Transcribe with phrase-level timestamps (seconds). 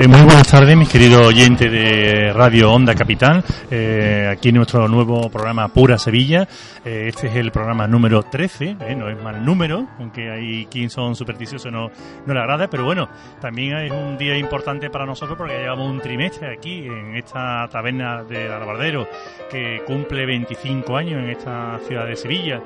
[0.00, 3.44] Eh, muy buenas tardes, mis queridos oyentes de Radio Onda Capital.
[3.70, 6.48] Eh, aquí en nuestro nuevo programa Pura Sevilla.
[6.82, 11.14] Eh, este es el programa número 13, no es mal número, aunque hay quien son
[11.14, 11.90] supersticiosos no,
[12.24, 13.10] no le agrada, pero bueno,
[13.42, 18.22] también es un día importante para nosotros porque llevamos un trimestre aquí en esta taberna
[18.22, 19.06] del Albardero
[19.50, 22.62] que cumple 25 años en esta ciudad de Sevilla,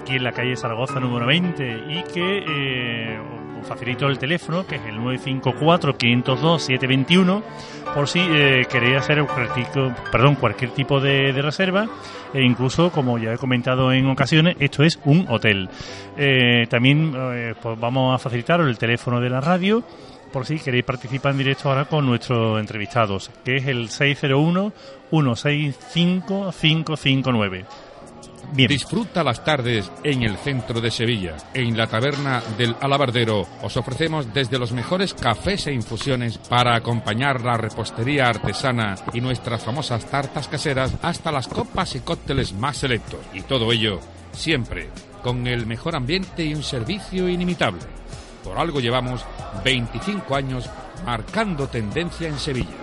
[0.00, 3.18] aquí en la calle Zaragoza número 20 y que
[3.62, 7.42] facilito el teléfono, que es el 954-502-721,
[7.94, 11.88] por si eh, queréis hacer cualquier, tipo de, reserva.
[12.34, 15.70] E incluso, como ya he comentado en ocasiones, esto es un hotel.
[16.16, 19.82] Eh, también eh, pues vamos a facilitar el teléfono de la radio
[20.32, 24.72] por si queréis participar en directo ahora con nuestros entrevistados, que es el 601
[25.10, 27.87] 165 559.
[28.52, 31.36] Disfruta las tardes en el centro de Sevilla.
[31.54, 37.42] En la taberna del Alabardero os ofrecemos desde los mejores cafés e infusiones para acompañar
[37.42, 43.20] la repostería artesana y nuestras famosas tartas caseras hasta las copas y cócteles más selectos.
[43.34, 44.00] Y todo ello
[44.32, 44.88] siempre
[45.22, 47.82] con el mejor ambiente y un servicio inimitable.
[48.42, 49.24] Por algo llevamos
[49.64, 50.70] 25 años
[51.04, 52.76] marcando tendencia en Sevilla.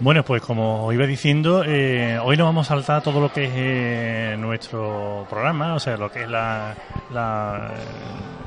[0.00, 3.52] Bueno, pues como iba diciendo, eh, hoy nos vamos a saltar todo lo que es
[3.52, 6.72] eh, nuestro programa, o sea, lo que es la,
[7.12, 7.72] la,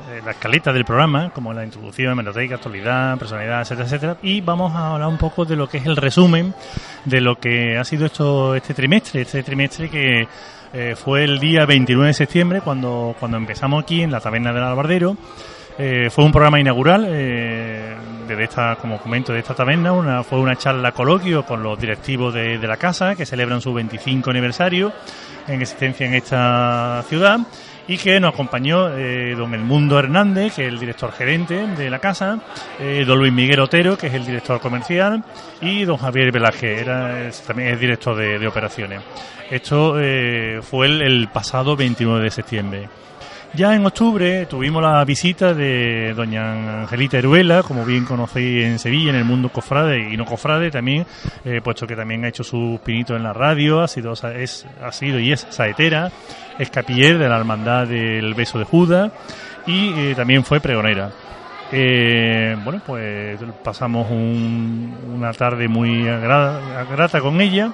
[0.10, 4.74] eh, la escaleta del programa, como la introducción, hemeroteca, actualidad, personalidad, etcétera, etcétera, y vamos
[4.74, 6.54] a hablar un poco de lo que es el resumen
[7.04, 10.28] de lo que ha sido esto este trimestre, este trimestre que
[10.96, 15.18] fue el día 29 de septiembre cuando, cuando empezamos aquí en la taberna del Albardero.
[15.76, 17.04] fue un programa inaugural
[18.36, 22.34] de esta, como comento, de esta taberna, una, fue una charla coloquio con los directivos
[22.34, 24.92] de, la casa que celebran su 25 aniversario
[25.48, 27.40] en existencia en esta ciudad
[27.88, 32.00] y que nos acompañó eh, don Elmundo Hernández, que es el director gerente de la
[32.00, 32.40] casa,
[32.80, 35.24] eh, don Luis Miguel Otero, que es el director comercial,
[35.60, 39.02] y don Javier Velaje, era, también es director de, operaciones.
[39.50, 42.90] Esto eh, fue el pasado 29 de septiembre.
[43.54, 49.10] Ya en octubre tuvimos la visita de doña Angelita Heruela, como bien conocéis en Sevilla,
[49.10, 51.06] en el mundo cofrade y no cofrade también,
[51.44, 54.92] eh, puesto que también ha hecho sus pinitos en la radio, ha sido, es, ha
[54.94, 56.10] sido y es saetera,
[56.58, 59.12] es capiller de la Hermandad del Beso de Judas
[59.68, 61.12] y eh, también fue pregonera.
[61.74, 67.70] Eh, bueno, pues pasamos una tarde muy grata con ella,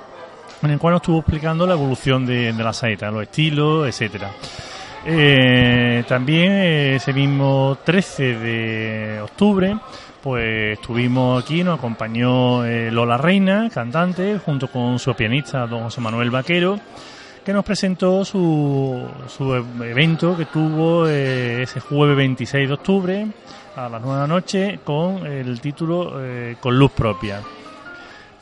[0.63, 4.31] en el cual nos estuvo explicando la evolución de, de la saeta, los estilos, etcétera.
[5.05, 9.77] Eh, también ese mismo 13 de octubre,
[10.21, 16.01] pues estuvimos aquí, nos acompañó eh, Lola Reina, cantante, junto con su pianista don José
[16.01, 16.79] Manuel Vaquero,
[17.45, 23.27] que nos presentó su, su evento que tuvo eh, ese jueves 26 de octubre
[23.75, 26.19] a las 9 de la noche con el título
[26.59, 27.41] Con Luz Propia.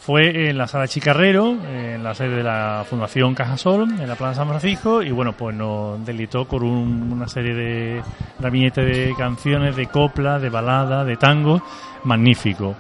[0.06, 4.36] Fue en la sala Chicarrero, en la sede de la Fundación Cajasol, en la Plaza
[4.36, 8.04] San Francisco, y bueno, pues nos delitó con una serie de
[8.38, 11.60] gabinetes de canciones, de copla, de balada, de tango,
[12.04, 12.76] magnífico.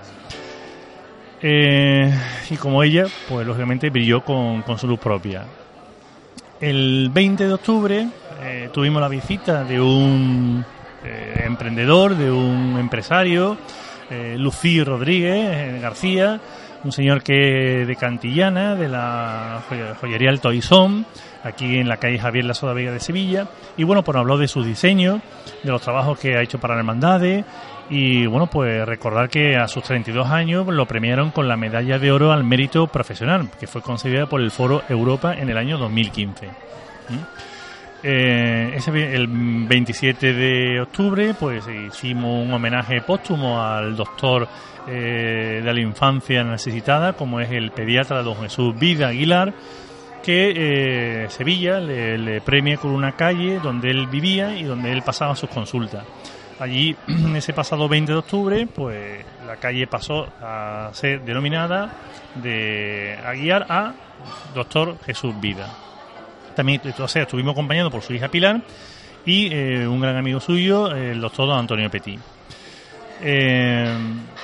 [1.42, 2.14] Eh,
[2.52, 5.46] y como ella, pues lógicamente brilló con, su luz propia.
[6.62, 8.08] El 20 de octubre
[8.44, 10.64] eh, tuvimos la visita de un
[11.04, 13.58] eh, emprendedor, de un empresario,
[14.38, 16.40] Lucí Rodríguez García,
[16.86, 19.64] un señor que de Cantillana, de la
[20.00, 21.08] joyería El Toisón,
[21.44, 23.48] aquí en la calle Javier La Soda Vega de Sevilla.
[23.76, 25.20] Y bueno, pues habló de su diseño,
[25.64, 27.44] de los trabajos que ha hecho para la hermandades.
[27.90, 32.12] Y bueno, pues recordar que a sus 32 años lo premiaron con la medalla de
[32.12, 36.50] oro al mérito profesional, que fue concedida por el Foro Europa en el año 2015.
[38.04, 44.48] Eh, ese, el 27 de octubre, pues hicimos un homenaje póstumo al doctor
[44.88, 49.54] eh, de la infancia necesitada, como es el pediatra don Jesús Vida Aguilar,
[50.24, 55.36] que eh, Sevilla le, premia con una calle donde él vivía y donde él pasaba
[55.36, 56.04] sus consultas.
[56.60, 56.96] Allí,
[57.36, 61.92] ese pasado 20 de octubre, pues la calle pasó a ser denominada
[62.36, 63.94] de Aguiar a
[64.54, 65.70] Doctor Jesús Vida.
[66.56, 68.62] También, o sea, estuvimos acompañados por su hija Pilar
[69.26, 72.20] y eh, un gran amigo suyo, el doctor Antonio Petit.
[73.22, 73.88] Eh,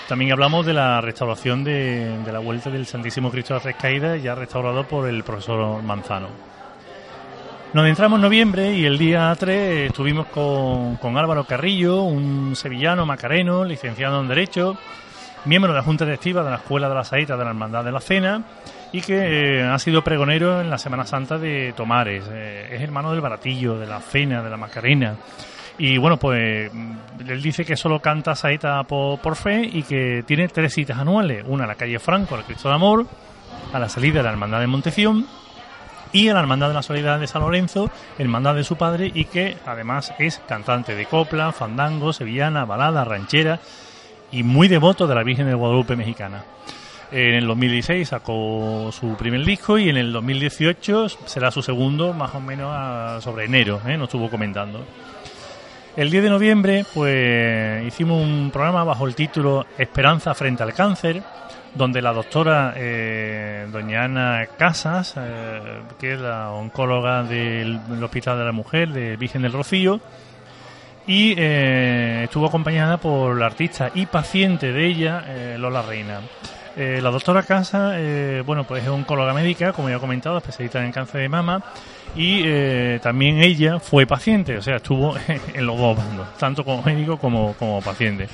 [0.08, 4.22] también hablamos de la restauración de, la vuelta del Santísimo Cristo de las Tres Caídas,
[4.22, 6.28] ya restaurado por el profesor Manzano.
[7.74, 13.06] Nos entramos en noviembre y el día 3 estuvimos con, con Álvaro Carrillo, un sevillano
[13.06, 14.78] macareno, licenciado en Derecho,
[15.46, 17.92] miembro de la Junta Directiva de la Escuela de la Saeta de la Hermandad de
[17.94, 18.44] la Cena
[18.92, 22.26] y que eh, ha sido pregonero en la Semana Santa de Tomares.
[22.30, 25.16] Eh, es hermano del Baratillo, de la Cena, de la Macarena.
[25.82, 26.94] Y bueno, pues mm,
[27.28, 31.44] él dice que solo canta saeta por, fe y que tiene tres citas anuales.
[31.48, 33.08] Una a la calle Franco, al Cristo de Amor,
[33.74, 35.26] a la salida de la Hermandad de Monteción
[36.14, 37.90] y a la Hermandad de la Soledad de San Lorenzo,
[38.20, 43.60] hermandad de su padre, y que además es cantante de copla, fandango, sevillana, balada, ranchera
[44.32, 46.44] y muy devoto de la Virgen de Guadalupe mexicana.
[47.12, 52.36] En el 2016 sacó su primer disco y en el 2018 será su segundo, más
[52.36, 53.98] o menos sobre enero, ¿eh?
[53.98, 54.86] nos estuvo comentando.
[55.98, 61.22] El 10 de noviembre, pues hicimos un programa bajo el título Esperanza frente al cáncer,
[61.76, 68.46] donde la doctora eh, doña Ana Casas, eh, que es la oncóloga del, Hospital de
[68.46, 70.00] la Mujer de Virgen del Rocío,
[71.08, 76.22] y eh, estuvo acompañada por la artista y paciente de ella, Lola Reina.
[76.76, 77.96] La doctora Casas,
[78.46, 81.64] bueno, pues es oncóloga médica, como ya he comentado, especialista en cáncer de mama
[82.16, 85.16] y eh, también ella fue paciente, o sea, estuvo
[85.54, 88.28] en los dos bandos, tanto como médico como, como paciente.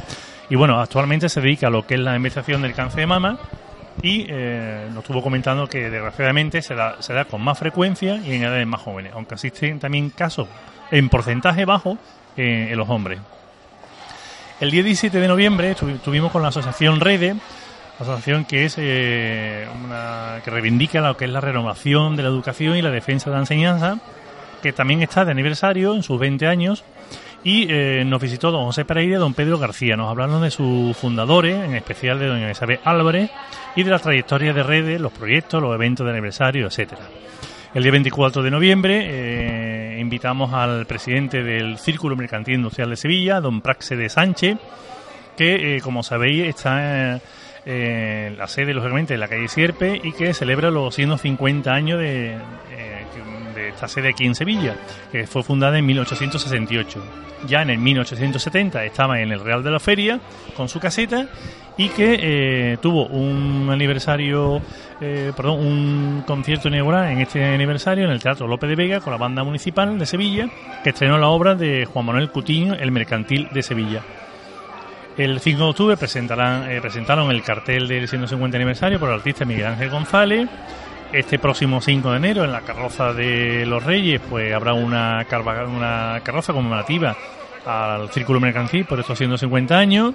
[0.50, 3.38] Y bueno, actualmente se dedica a lo que es la investigación del cáncer de mama
[4.02, 8.66] y eh, nos estuvo comentando que desgraciadamente se da, con más frecuencia y en edades
[8.66, 10.48] más jóvenes, aunque existen también casos
[10.90, 11.98] en porcentaje bajo
[12.36, 13.20] eh, en los hombres.
[14.60, 17.36] El día 17 de noviembre estuvimos con la asociación REDE,
[18.00, 22.78] asociación que es eh, una que reivindica lo que es la renovación de la educación
[22.78, 24.00] y la defensa de la enseñanza,
[24.62, 26.84] que también está de aniversario en sus 20 años.
[27.44, 29.96] Y eh, nos visitó don José Pereira y don Pedro García.
[29.96, 33.30] Nos hablaron de sus fundadores, en especial de doña Isabel Álvarez,
[33.76, 37.04] y de la trayectoria de redes, los proyectos, los eventos de aniversario, etcétera.
[37.74, 43.40] El día 24 de noviembre eh, invitamos al presidente del Círculo Mercantil Industrial de Sevilla,
[43.40, 44.58] don Praxe de Sánchez,
[45.38, 47.22] que, como sabéis, está
[47.70, 52.32] eh, la sede, lógicamente, de la calle Sierpe y que celebra los 150 años de,
[52.32, 53.06] eh,
[53.54, 54.78] de esta sede aquí en Sevilla,
[55.12, 57.04] que fue fundada en 1868.
[57.46, 60.22] Ya en el 1870 estaba en el Real de la Feria
[60.56, 61.28] con su caseta
[61.76, 64.62] y que eh, tuvo un aniversario,
[65.36, 69.18] perdón, un concierto inaugural en este aniversario en el Teatro López de Vega con la
[69.18, 70.50] banda municipal de Sevilla,
[70.86, 74.04] que estrenó la obra de Juan Manuel Cutiño, El Mercantil de Sevilla.
[75.18, 79.46] El 5 de octubre presentarán, eh, presentaron el cartel del 150 aniversario por el artista
[79.46, 80.48] Miguel Ángel González.
[81.12, 85.26] Este próximo 5 de enero, en la carroza de los Reyes, pues habrá una,
[85.66, 87.18] una carroza conmemorativa
[87.66, 90.14] al Círculo Mercantil por estos 150 años.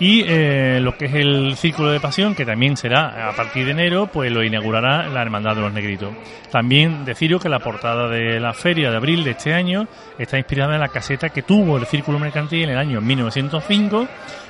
[0.00, 3.72] Y eh, lo que es el Círculo de Pasión, que también será a partir de
[3.72, 6.10] enero, pues lo inaugurará la Hermandad de los Negritos.
[6.52, 10.74] También deciros que la portada de la feria de abril de este año está inspirada
[10.74, 14.06] en la caseta que tuvo el Círculo Mercantil en el año 1905,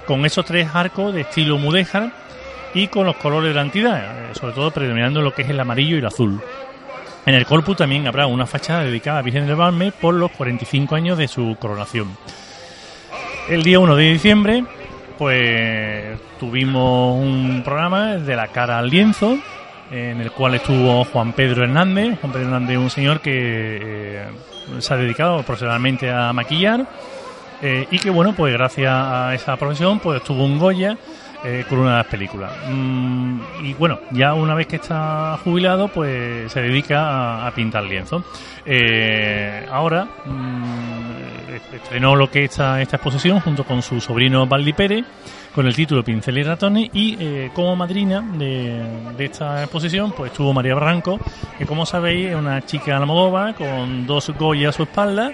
[0.06, 2.12] con esos tres arcos de estilo mudéjar
[2.74, 5.60] y con los colores de la entidad, eh, sobre todo predominando lo que es el
[5.60, 6.42] amarillo y el azul.
[7.24, 10.94] En el corpus también habrá una fachada dedicada a Virgen del Balme por los 45
[10.94, 12.16] años de su coronación.
[13.48, 14.64] El día 1 de diciembre
[15.18, 19.36] pues tuvimos un programa de la cara al lienzo,
[19.90, 22.18] en el cual estuvo Juan Pedro Hernández.
[22.20, 23.32] Juan Pedro Hernández es un señor que
[23.82, 24.26] eh,
[24.78, 26.86] se ha dedicado profesionalmente a maquillar
[27.60, 30.96] eh, y que, bueno, pues gracias a esa profesión, pues tuvo un Goya
[31.44, 32.52] eh, con una de las películas.
[32.68, 38.22] Mm, y bueno, ya una vez que está jubilado, pues se dedica a, pintar lienzo.
[39.72, 40.97] ahora mm,
[41.72, 45.04] estrenó lo que esta, esta exposición junto con su sobrino Valdi Pérez
[45.54, 48.80] con el título Pincel y ratones y eh, como madrina de,
[49.16, 51.18] de, esta exposición pues estuvo María Barranco
[51.56, 55.32] que como sabéis es una chica almodóvar con dos Goya a su espalda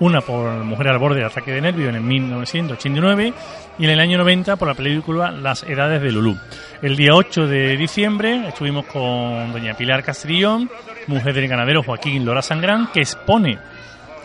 [0.00, 3.32] una por Mujer al borde del ataque de nervio en el 1989
[3.78, 6.36] y en el año 90 por la película Las edades de Lulú.
[6.82, 10.70] El día 8 de diciembre estuvimos con doña Pilar Castrillón,
[11.06, 13.58] mujer del ganadero Joaquín Lora Sangrán, que expone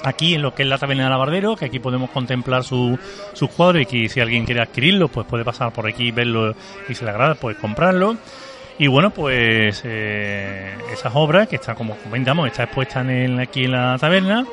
[0.07, 3.00] aquí en lo que es la taberna de Alabardero, que aquí podemos contemplar sus
[3.33, 6.55] su cuadros y que si alguien quiere adquirirlo, pues puede pasar por aquí, verlo
[6.88, 8.17] y se le agrada, pues comprarlo.
[8.77, 13.71] Y bueno, pues eh, esas obras que están, como comentamos, está expuesta en aquí en
[13.71, 14.45] la taberna,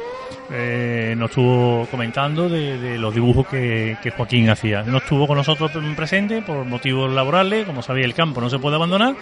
[0.51, 4.83] eh, nos estuvo comentando de, los dibujos que, Joaquín hacía.
[4.85, 8.77] No estuvo con nosotros presente por motivos laborales, como sabía el campo no se puede
[8.77, 9.17] abandonar,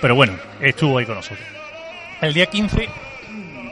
[0.00, 1.46] pero bueno, estuvo ahí con nosotros.
[2.20, 2.88] El día 15,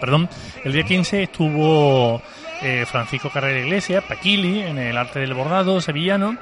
[0.01, 0.29] perdón,
[0.65, 2.21] el día 15 estuvo
[2.63, 6.37] eh, Francisco Carrera Iglesias, Paquili, en el arte del bordado sevillano.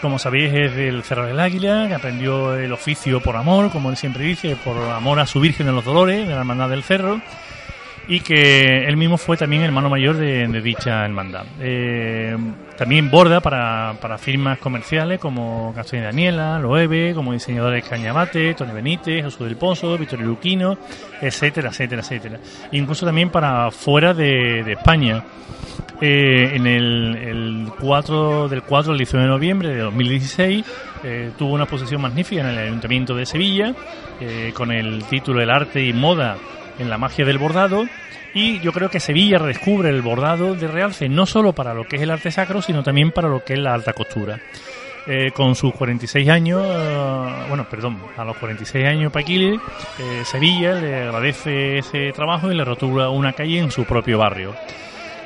[0.00, 3.96] Como sabéis, es del Cerro del Águila, que aprendió el oficio por amor, como él
[3.96, 7.20] siempre dice, por amor a su Virgen de los Dolores, de la Hermandad del Cerro,
[8.08, 11.44] y que él mismo fue también hermano mayor de, dicha hermandad.
[11.60, 12.36] Eh,
[12.76, 19.24] también borda para, para firmas comerciales como y Daniela, Loewe, como diseñadores Cañabate, Tony Benítez,
[19.24, 20.78] Jesús del Pozo, Victorio Luquino,
[21.20, 22.38] etcétera, etcétera, etcétera.
[22.72, 25.24] Incluso también para fuera de, España.
[26.00, 30.66] Eh, en el, el 4 del 4 al 19 de noviembre de 2016
[31.04, 33.74] eh, tuvo una exposición magnífica en el Ayuntamiento de Sevilla
[34.20, 36.36] eh, con el título El arte y moda
[36.78, 37.86] en la magia del bordado
[38.34, 41.96] y yo creo que Sevilla redescubre el bordado de realce no solo para lo que
[41.96, 44.40] es el arte sacro sino también para lo que es la alta costura.
[45.34, 46.64] con sus 46 años,
[47.48, 49.58] bueno, perdón, a los 46 años Paquili,
[50.24, 54.54] Sevilla le agradece ese trabajo y le rotula una calle en su propio barrio.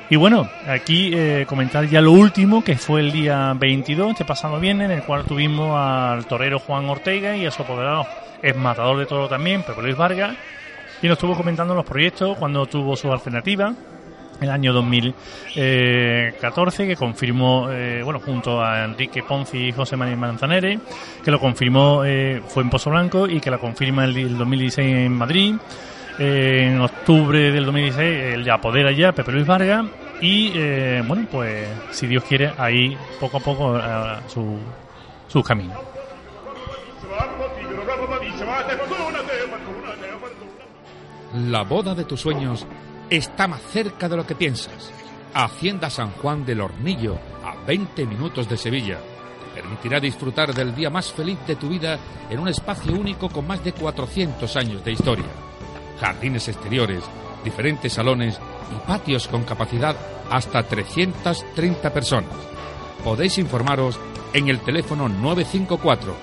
[0.08, 4.60] Y bueno, aquí eh, comentar ya lo último, que fue el día 22, este pasado
[4.60, 8.06] viernes, en el cual tuvimos al torero Juan Ortega y a su apoderado,
[8.40, 10.36] es matador de todo también, Pepe Luis Vargas,
[11.02, 13.74] y nos estuvo comentando los proyectos cuando tuvo su alternativa,
[14.40, 20.78] el año 2014, que confirmó, eh, bueno, junto a Enrique Ponzi y José Manuel Manzanere,
[21.24, 24.96] que lo confirmó, eh, fue en Pozo Blanco y que la confirma el, el 2016
[24.96, 25.54] en Madrid.
[26.18, 29.84] En octubre del 2016 el de apodera ya Pepe Luis Vargas
[30.22, 33.78] y eh, bueno pues si Dios quiere ahí poco a poco
[34.26, 34.58] su,
[35.28, 35.74] su camino
[41.34, 42.66] la boda de tus sueños
[43.10, 44.90] está más cerca de lo que piensas.
[45.34, 48.98] Hacienda San Juan del Hornillo a 20 minutos de Sevilla.
[49.54, 51.98] Te permitirá disfrutar del día más feliz de tu vida
[52.30, 55.26] en un espacio único con más de 400 años de historia.
[56.00, 57.02] Jardines exteriores,
[57.44, 58.38] diferentes salones
[58.74, 59.96] y patios con capacidad
[60.30, 62.30] hasta 330 personas.
[63.04, 63.98] Podéis informaros
[64.32, 66.14] en el teléfono 954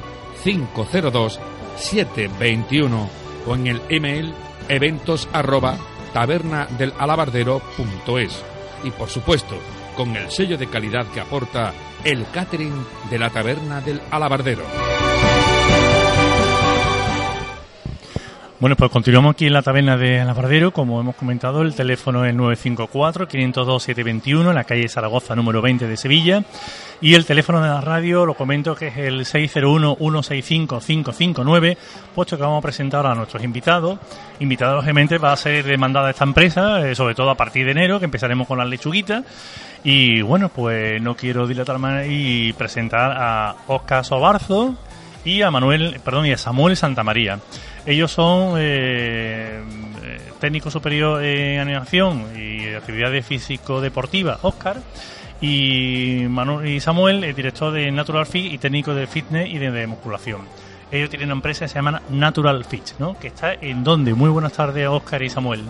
[0.43, 1.39] 502
[1.77, 3.09] 721
[3.47, 4.33] o en el email
[4.69, 5.77] eventos arroba
[6.13, 8.43] tabernadelalabardero.es
[8.83, 9.57] y por supuesto
[9.95, 14.63] con el sello de calidad que aporta el catering de la Taberna del Alabardero.
[18.63, 20.71] Bueno, pues continuamos aquí en la taberna de Alabardero.
[20.71, 26.45] Como hemos comentado, el teléfono es 954-502-721, en la calle Zaragoza número 20 de Sevilla.
[27.03, 31.77] Y el teléfono de la radio, lo comento que es el 601-165-559,
[32.15, 33.99] puesto que vamos a presentar a nuestros invitados.
[34.39, 37.99] Invitados, lógicamente, va a ser demandada esta empresa, eh, sobre todo a partir de enero,
[37.99, 39.25] que empezaremos con las lechuguitas.
[39.83, 44.77] Y bueno, pues no quiero dilatar más y presentar a Oscar Sobarzo
[45.25, 47.37] y a Manuel, perdón, y a Samuel Santamaría.
[47.85, 49.61] Ellos son eh,
[50.39, 54.77] técnico superior en animación y actividades físico-deportivas, Oscar,
[55.43, 56.25] y,
[56.65, 60.41] y Samuel, el director de Natural Fit y técnico de fitness y de, musculación.
[60.89, 63.19] Ellos tienen una empresa que se llama Natural Fit, ¿no?
[63.19, 64.13] que está en donde.
[64.13, 65.65] Muy buenas tardes, Oscar y Samuel.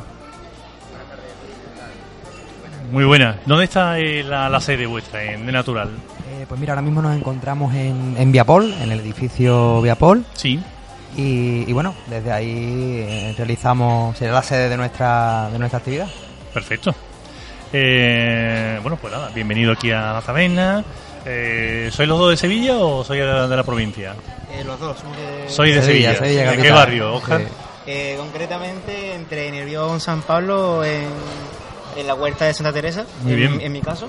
[2.92, 3.40] Muy buena.
[3.48, 5.90] ¿Dónde está eh, la, sede vuestra en, de Natural?
[5.90, 10.24] Eh, pues mira, ahora mismo nos encontramos en, en Viapol, en el edificio Viapol.
[10.34, 10.62] Sí.
[11.18, 16.08] Y, bueno, desde ahí eh, realizamos, será la sede de nuestra, de nuestra actividad.
[16.54, 16.94] Perfecto.
[17.76, 20.86] Eh, bueno, pues nada, bienvenido aquí a la taberna.
[21.26, 24.14] Eh, ¿Sois los dos de Sevilla o soy de, la, provincia?
[24.52, 26.14] Eh, los dos, somos de Soy de Sevilla.
[26.14, 27.42] ¿De qué barrio, Oscar?
[28.18, 31.08] concretamente entre Nervión, San Pablo, en,
[31.98, 33.60] en, la huerta de Santa Teresa, Muy bien.
[33.60, 34.08] en mi caso.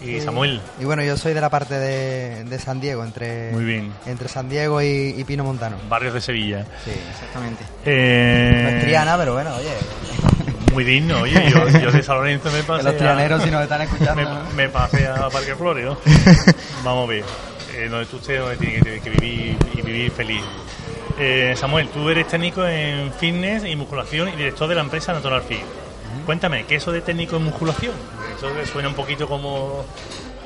[0.00, 0.60] Y Samuel.
[0.80, 3.92] Y bueno, yo soy de la parte de, de San Diego, entre, Muy bien.
[4.06, 5.76] entre San Diego y, Pino Montano.
[5.88, 6.64] Barrios de Sevilla.
[6.84, 7.64] Sí, exactamente.
[7.84, 8.60] Eh...
[8.62, 9.70] No es Triana, pero bueno, oye.
[10.72, 13.62] Muy digno, oye, yo, yo de San Lorenzo me pasé los a- trianeros si nos
[13.62, 14.44] están escuchando.
[14.54, 15.96] me, me pasé a Parque Flores, ¿no?
[16.84, 17.24] Vamos a ver.
[17.74, 20.42] Eh, donde tú usted donde tiene que, que vivir y vivir feliz.
[21.18, 25.42] Eh, Samuel, tú eres técnico en fitness y musculación y director de la empresa Natural
[25.42, 25.60] Fit.
[26.26, 27.94] Cuéntame, ¿qué es eso de técnico en musculación?
[28.36, 29.84] Eso suena un poquito como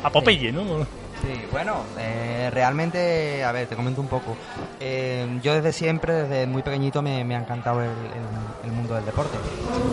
[0.03, 0.87] a Popeye, ¿no?
[1.23, 4.37] Sí, bueno, eh, realmente, a ver, te comento un poco.
[4.81, 8.95] Eh, yo desde siempre, desde muy pequeñito, me, me ha encantado el, el- el mundo
[8.95, 9.39] del deporte.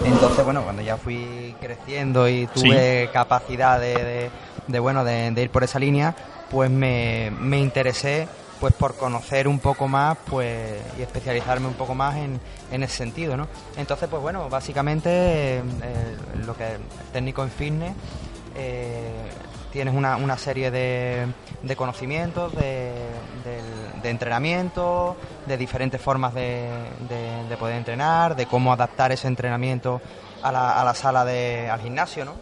[0.04, 4.30] Entonces, bueno, cuando ya fui creciendo y tuve capacidad de, de-
[4.68, 6.14] de, bueno, de, de ir por esa línea,
[6.52, 8.28] pues me, me interesé
[8.60, 12.40] pues por conocer un poco más pues y especializarme un poco más en,
[12.72, 13.48] en ese sentido, ¿no?
[13.76, 15.10] Entonces, pues bueno, básicamente
[15.58, 15.62] eh,
[16.46, 16.80] lo que es
[17.12, 17.94] técnico en fitness
[18.56, 19.12] eh,
[19.74, 21.26] tienes una, una serie de,
[21.64, 22.92] de conocimientos, de,
[23.44, 26.70] del- de entrenamiento, de diferentes formas de,
[27.10, 30.00] de- de poder entrenar, de cómo adaptar ese entrenamiento
[30.44, 32.34] a la, a la sala de, al gimnasio, ¿no?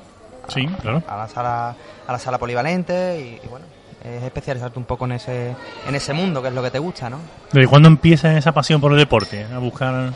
[0.50, 1.02] Sí, claro.
[1.08, 1.76] A la sala,
[2.08, 3.66] a la sala polivalente y, y bueno,
[4.04, 5.56] es especializarte un poco en ese,
[5.88, 7.20] en ese mundo que es lo que te gusta, ¿no?
[7.52, 9.46] ¿Desde cuándo empieza esa pasión por el deporte?
[9.54, 10.12] A buscar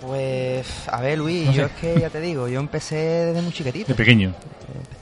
[0.00, 1.58] Pues, a ver, Luis, No sé.
[1.58, 3.88] yo es que ya te digo, yo empecé desde muy chiquitito.
[3.88, 4.32] de pequeño.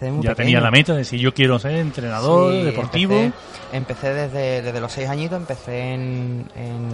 [0.01, 0.37] Muy Ya pequeño.
[0.47, 3.15] tenía la meta de si yo quiero ser entrenador Sí, deportivo.
[3.15, 3.37] Empecé,
[3.73, 6.89] empecé desde, desde los seis añitos, empecé en, en,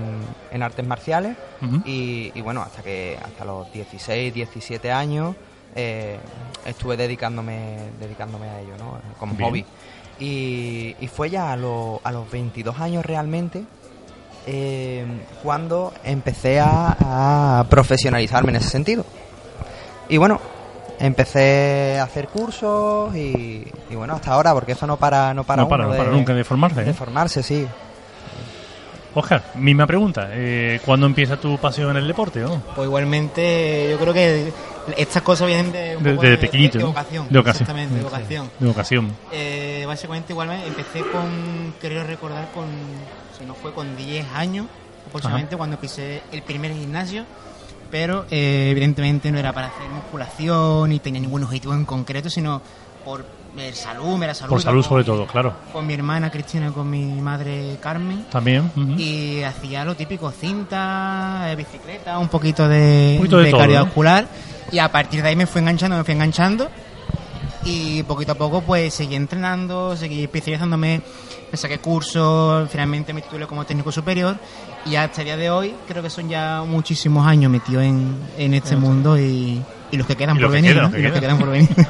[0.51, 1.37] en artes marciales
[1.85, 5.35] y, y bueno, hasta que hasta los 16, 17 años
[5.77, 6.17] eh,
[6.67, 8.99] estuve dedicándome dedicándome a ello, ¿no?
[9.19, 9.49] Como Bien.
[9.51, 9.65] hobby.
[10.21, 13.65] Y, y fue ya a, lo- a los 22 años realmente
[14.47, 15.05] eh,
[15.43, 19.05] cuando empecé a, a profesionalizarme en ese sentido.
[20.09, 20.41] Y bueno,
[21.07, 25.63] empecé a hacer cursos y, y bueno, hasta ahora, porque eso no para, no para,
[25.63, 26.85] no para, uno no para de- nunca de formarse.
[26.85, 26.95] de ¿eh?
[26.95, 27.67] formarse, sí.
[29.17, 30.29] Oscar, misma pregunta.
[30.33, 32.41] Eh, ¿Cuándo empieza tu pasión en el deporte?
[32.41, 32.61] no?
[32.75, 34.53] Pues igualmente, yo creo que
[34.97, 37.27] estas cosas vienen de, un De- poco desde pequeñito, de, vocación.
[37.31, 37.63] De ocasión.
[37.63, 38.07] Exactamente, de Sí.
[38.07, 38.51] De.
[39.31, 42.65] Eh, básicamente, igualmente, empecé con, creo recordar, con,
[43.39, 44.67] si no fue con 10 años
[45.07, 47.25] aproximadamente, cuando pisé el primer gimnasio.
[47.95, 52.61] Pero eh, evidentemente no era para hacer musculación ni tenía ningún objetivo en concreto, sino
[53.05, 53.25] por
[53.57, 54.51] eh, salud, mera salud.
[54.51, 55.55] Por salud con- sobre todo, claro.
[55.73, 58.25] Con mi hermana Cristina y con mi madre Carmen.
[58.33, 58.69] También.
[58.75, 58.95] ujú.
[58.99, 64.27] Y hacía lo típico, cinta, eh, bicicleta, un poquito de, Un poquito de todo, cardiovascular.
[64.73, 66.69] Y a partir de ahí me fui enganchando, me fui enganchando.
[67.65, 71.01] Y poquito a poco pues seguí entrenando, seguí especializándome,
[71.51, 74.37] me saqué cursos, finalmente me titulé como técnico superior.
[74.85, 78.53] Y hasta el día de hoy creo que son ya muchísimos años metido en, en
[78.53, 80.77] este mundo y, y los que quedan por venir.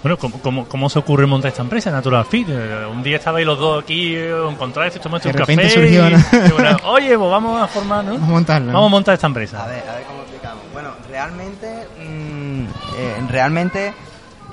[0.00, 2.46] Bueno, ¿cómo, cómo, cómo se ocurre montar esta empresa, Natural Fit?
[2.48, 5.74] Eh, Un día estabais los dos aquí, eh, encontráis, tomaste un repente café.
[5.74, 6.18] surgió, y- ¿no?
[6.18, 8.12] y Oye, pues vamos a formar, ¿no?
[8.12, 8.66] Vamos a montarlo.
[8.68, 8.72] ¿no?
[8.74, 9.64] Vamos a montar esta empresa.
[9.64, 10.62] A ver, a ver cómo explicamos.
[10.72, 11.66] Bueno, realmente,
[11.98, 12.62] mm,
[12.96, 13.92] eh, realmente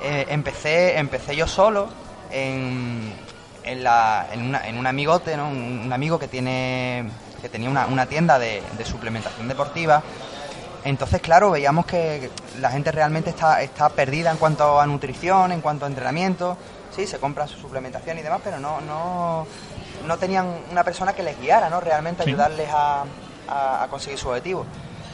[0.01, 1.87] eh, empecé, empecé yo solo
[2.31, 3.13] en,
[3.63, 5.47] en, la, en, una, en un amigote, ¿no?
[5.49, 7.09] un, un amigo que tiene
[7.41, 10.01] que tenía una, una tienda de, de suplementación deportiva.
[10.83, 12.29] Entonces, claro, veíamos que
[12.59, 16.57] la gente realmente está, está perdida en cuanto a nutrición, en cuanto a entrenamiento.
[16.95, 19.45] Sí, se compran su suplementación y demás, pero no, no,
[20.07, 21.81] no tenían una persona que les guiara, ¿no?
[21.81, 22.29] Realmente Sí.
[22.29, 23.03] ayudarles a,
[23.47, 24.65] a- a conseguir su objetivo.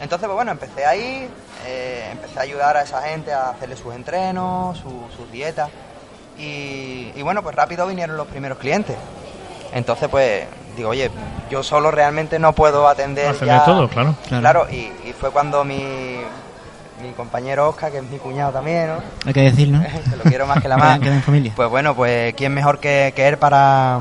[0.02, 1.30] Entonces, pues bueno, empecé ahí,
[1.68, 5.70] eh, empecé a ayudar a esa gente a hacerle sus entrenos, su- sus dietas.
[6.38, 8.96] Y, y bueno, pues rápido vinieron los primeros clientes.
[9.74, 11.12] Entonces, pues digo, oye,
[11.50, 14.16] yo solo realmente no puedo atender, Atender ya- todo, claro.
[14.28, 16.18] Claro, y, y fue cuando mi,
[17.04, 18.96] mi compañero Oscar, que es mi cuñado también, ¿no?
[19.26, 19.82] Hay que decir, ¿no?
[20.10, 21.00] que lo quiero más que la más.
[21.24, 21.54] Familia.
[21.56, 24.00] Pues bueno, pues quién mejor que, que él para,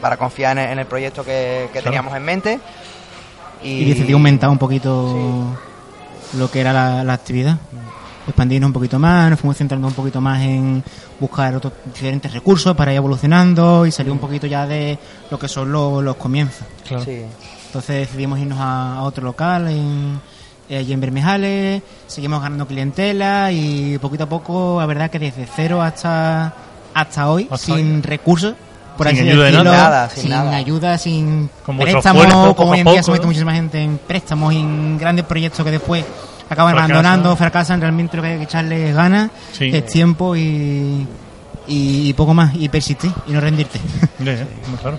[0.00, 2.60] para confiar en el, en el proyecto que, que teníamos en mente.
[3.64, 5.44] Y decidí aumentar un poquito
[6.38, 7.58] lo que era la, la actividad.
[8.26, 10.82] Expandirnos un poquito más, nos fuimos centrando un poquito más en
[11.18, 14.96] buscar otros diferentes recursos para ir evolucionando y salir un poquito ya de
[15.28, 16.64] lo que son los, los comienzos.
[16.86, 17.04] Claro.
[17.04, 17.22] Sí.
[17.66, 20.20] Entonces decidimos irnos a, a otro local en,
[20.68, 25.48] eh, allí en Bermejales, seguimos ganando clientela y poquito a poco, la verdad que desde
[25.56, 26.54] cero hasta,
[26.94, 28.02] hasta hoy, Hasta sin hoy.
[28.02, 28.54] recursos,
[28.96, 30.56] por Sin así ayuda de decirlo, nada, sin sin nada.
[30.56, 33.26] ayuda, sin Con préstamos, esfuerzo, como hoy en día poco, se mete ¿no?
[33.28, 36.04] muchísima gente en préstamos en grandes proyectos que después
[36.48, 39.70] acaban abandonando, fracasan, realmente lo que hay que echarle ganas Sí.
[39.72, 41.06] es tiempo y,
[41.66, 43.78] y poco más, y persistir y no rendirte.
[44.18, 44.98] Muy claro.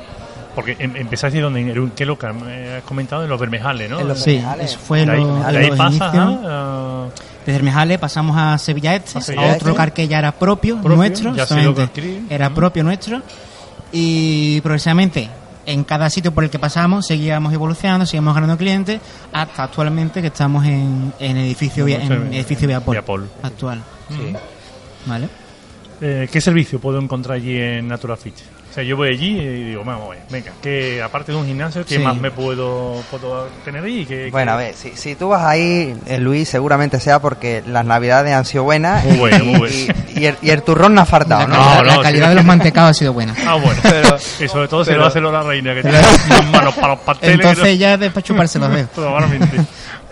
[0.55, 3.99] Porque em, empezaste donde, en qué local, me has comentado, en los Bermejales, ¿no?
[3.99, 4.69] En los Sí, Bermejales.
[4.71, 6.39] eso fue de ahí, lo, de ahí los pasas inicios.
[6.45, 7.05] a,
[7.43, 9.65] Desde Hermejales pasamos a Sevilla Este, A otro Este.
[9.69, 11.47] local que ya era propio, Propio, nuestro, ya
[12.29, 13.21] era propio nuestro.
[13.93, 15.29] Y progresivamente
[15.65, 18.99] en cada sitio por el que pasamos seguíamos evolucionando, seguíamos ganando clientes,
[19.31, 23.29] hasta actualmente que estamos en, en edificio en edificio Viapol, Viapol.
[23.41, 23.83] actual.
[24.09, 24.33] Sí.
[25.05, 25.29] ¿Vale?
[26.01, 28.35] Eh, ¿Qué servicio puedo encontrar allí en Natural Fit?
[28.73, 31.45] O sea, yo voy allí y digo, vamos a ver, venga, que aparte de un
[31.45, 32.01] gimnasio, ¿qué Sí.
[32.01, 34.03] más me puedo, puedo tener ahí?
[34.03, 37.61] ¿Qué- Bueno, qué- a ver, si, si tú vas ahí, eh, Luis, seguramente sea porque
[37.67, 39.75] las navidades han sido buenas Muy bueno, y, muy bueno.
[40.15, 41.53] y- y el, y el turrón no ha faltado, la ¿no?
[41.53, 42.29] calidad, No, la no, calidad sí.
[42.29, 43.35] de los mantecados ha sido buena.
[43.47, 43.79] Ah, bueno.
[43.83, 46.99] Pero- y sobre todo pero- lo hace la reina, que tiene las manos para los
[47.01, 47.35] pasteles.
[47.45, 48.89] Entonces ya es para chuparse los dedos.
[48.95, 49.57] Probablemente.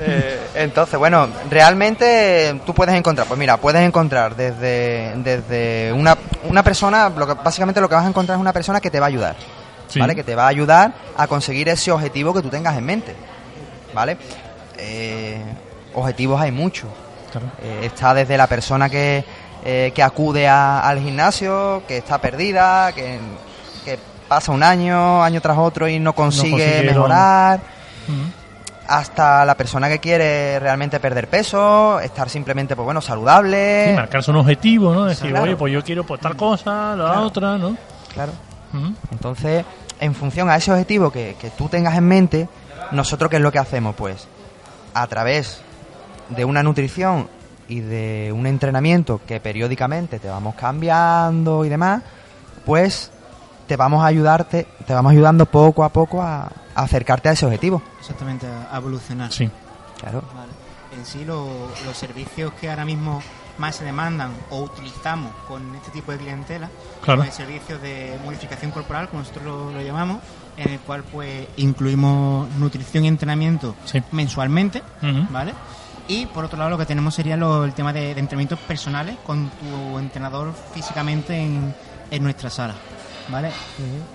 [0.03, 6.63] Eh, entonces, bueno, realmente tú puedes encontrar, pues mira, puedes encontrar desde, desde una, una
[6.63, 9.05] persona, lo que, básicamente lo que vas a encontrar es una persona que te va
[9.05, 9.35] a ayudar,
[9.87, 9.99] Sí.
[9.99, 10.15] ¿vale?
[10.15, 13.15] Que te va a ayudar a conseguir ese objetivo que tú tengas en mente,
[13.93, 14.17] ¿vale?
[14.77, 15.39] Eh,
[15.93, 16.89] objetivos hay muchos.
[17.31, 17.47] Claro.
[17.61, 19.23] Eh, está desde la persona que,
[19.63, 23.19] que acude a- al gimnasio, que está perdida, que,
[23.85, 27.59] que pasa un año, año tras otro y no consigue mejorar.
[28.91, 33.85] Hasta la persona que quiere realmente perder peso, estar simplemente, pues bueno, saludable.
[33.89, 35.05] Sí, marcarse un objetivo, ¿no?
[35.05, 35.45] Decir, Claro.
[35.45, 37.21] oye, pues yo quiero pues tal cosa, la Claro.
[37.23, 37.77] otra, ¿no?
[38.13, 38.33] Claro.
[39.11, 39.65] Entonces,
[39.99, 42.49] en función a ese objetivo que, que tú tengas en mente,
[42.91, 44.27] nosotros qué es lo que hacemos, pues,
[44.93, 45.61] a través
[46.29, 47.29] de una nutrición
[47.67, 52.01] y de un entrenamiento que periódicamente te vamos cambiando y demás,
[52.65, 53.11] pues
[53.67, 56.49] te vamos a ayudarte, te vamos ayudando poco a poco a, a
[56.83, 57.81] acercarte a ese objetivo.
[57.99, 59.31] Exactamente, a evolucionar.
[59.31, 59.49] Sí.
[59.99, 60.23] Claro.
[60.35, 60.51] Vale.
[60.97, 63.21] En sí, lo- los servicios que ahora mismo
[63.57, 66.69] más se demandan o utilizamos con este tipo de clientela
[67.03, 67.21] Claro.
[67.21, 70.19] son el servicio de modificación corporal, como nosotros lo, lo llamamos,
[70.57, 74.01] en el cual pues incluimos nutrición y entrenamiento Sí.
[74.11, 74.81] mensualmente.
[75.29, 75.53] ¿vale?
[76.07, 79.15] Y por otro lado lo que tenemos sería lo- el tema de, de entrenamientos personales
[79.25, 81.73] con tu entrenador físicamente en,
[82.09, 82.73] en nuestra sala,
[83.27, 83.51] ¿vale?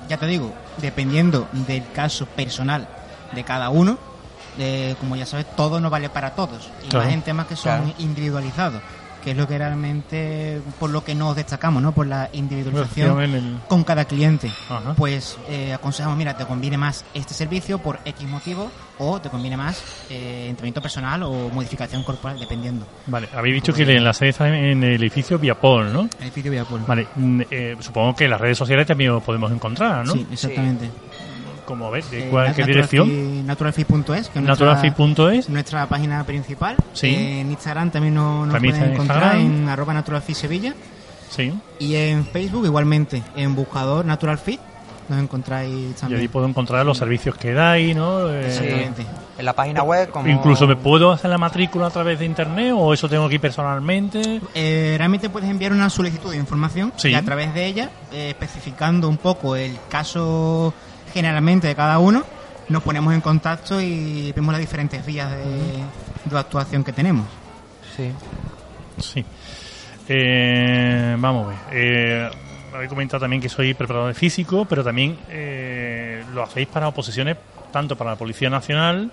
[0.08, 2.86] Ya te digo, dependiendo del caso personal
[3.34, 3.98] de cada uno,
[4.58, 6.70] eh, como ya sabes, todo no vale para todos.
[6.84, 7.06] Y Claro.
[7.06, 7.94] más en temas que son Claro.
[7.98, 8.82] individualizados,
[9.26, 11.90] que es lo que realmente, por lo que nos destacamos, ¿no?
[11.90, 14.48] Por la individualización En el- con cada cliente.
[14.70, 14.94] Ajá.
[14.96, 19.56] Pues eh, aconsejamos, mira, te conviene más este servicio por X motivo o te conviene
[19.56, 22.86] más eh, entrenamiento personal o modificación corporal, dependiendo.
[23.08, 26.08] Vale, habéis dicho que la sede está en el edificio Viapol, ¿no?
[26.20, 26.82] Edificio Viapol.
[26.86, 30.12] Vale, mm, eh, supongo que en las redes sociales también os podemos encontrar, ¿no?
[30.12, 30.88] Sí, exactamente.
[31.66, 33.46] Como ves, ¿de Eh, cuál, qué dirección?
[33.46, 35.48] Naturalfit.es, que es nuestra- Naturalfit.es.
[35.48, 36.76] nuestra página principal.
[36.92, 37.08] Sí.
[37.08, 39.62] Eh, en Instagram también nos, nos También pueden encontrar Instagram.
[39.64, 40.74] en arroba naturalfit Sevilla.
[41.28, 41.52] Sí.
[41.80, 44.60] Y en Facebook igualmente, en buscador naturalfit,
[45.08, 46.20] nos encontráis Y también.
[46.20, 48.32] ahí puedo encontrar los servicios que dais, ¿no?
[48.32, 48.64] Eh, Sí.
[49.38, 50.26] En la página web, como...
[50.28, 53.40] Incluso me puedo hacer la matrícula a través de internet o eso tengo que ir
[53.40, 54.40] personalmente.
[54.54, 57.08] Eh, realmente puedes enviar una solicitud de información Sí.
[57.10, 60.72] y a través de ella, eh, especificando un poco el caso
[61.16, 62.24] generalmente de cada uno,
[62.68, 65.82] nos ponemos en contacto y vemos las diferentes vías de,
[66.30, 67.26] de actuación que tenemos.
[67.96, 68.12] Sí.
[69.00, 69.24] Sí.
[70.08, 71.58] Eh, vamos a ver.
[71.72, 72.30] Eh,
[72.74, 77.38] habéis comentado también que soy preparador físico, pero también eh, lo hacéis para oposiciones
[77.72, 79.10] tanto para la Policía Nacional,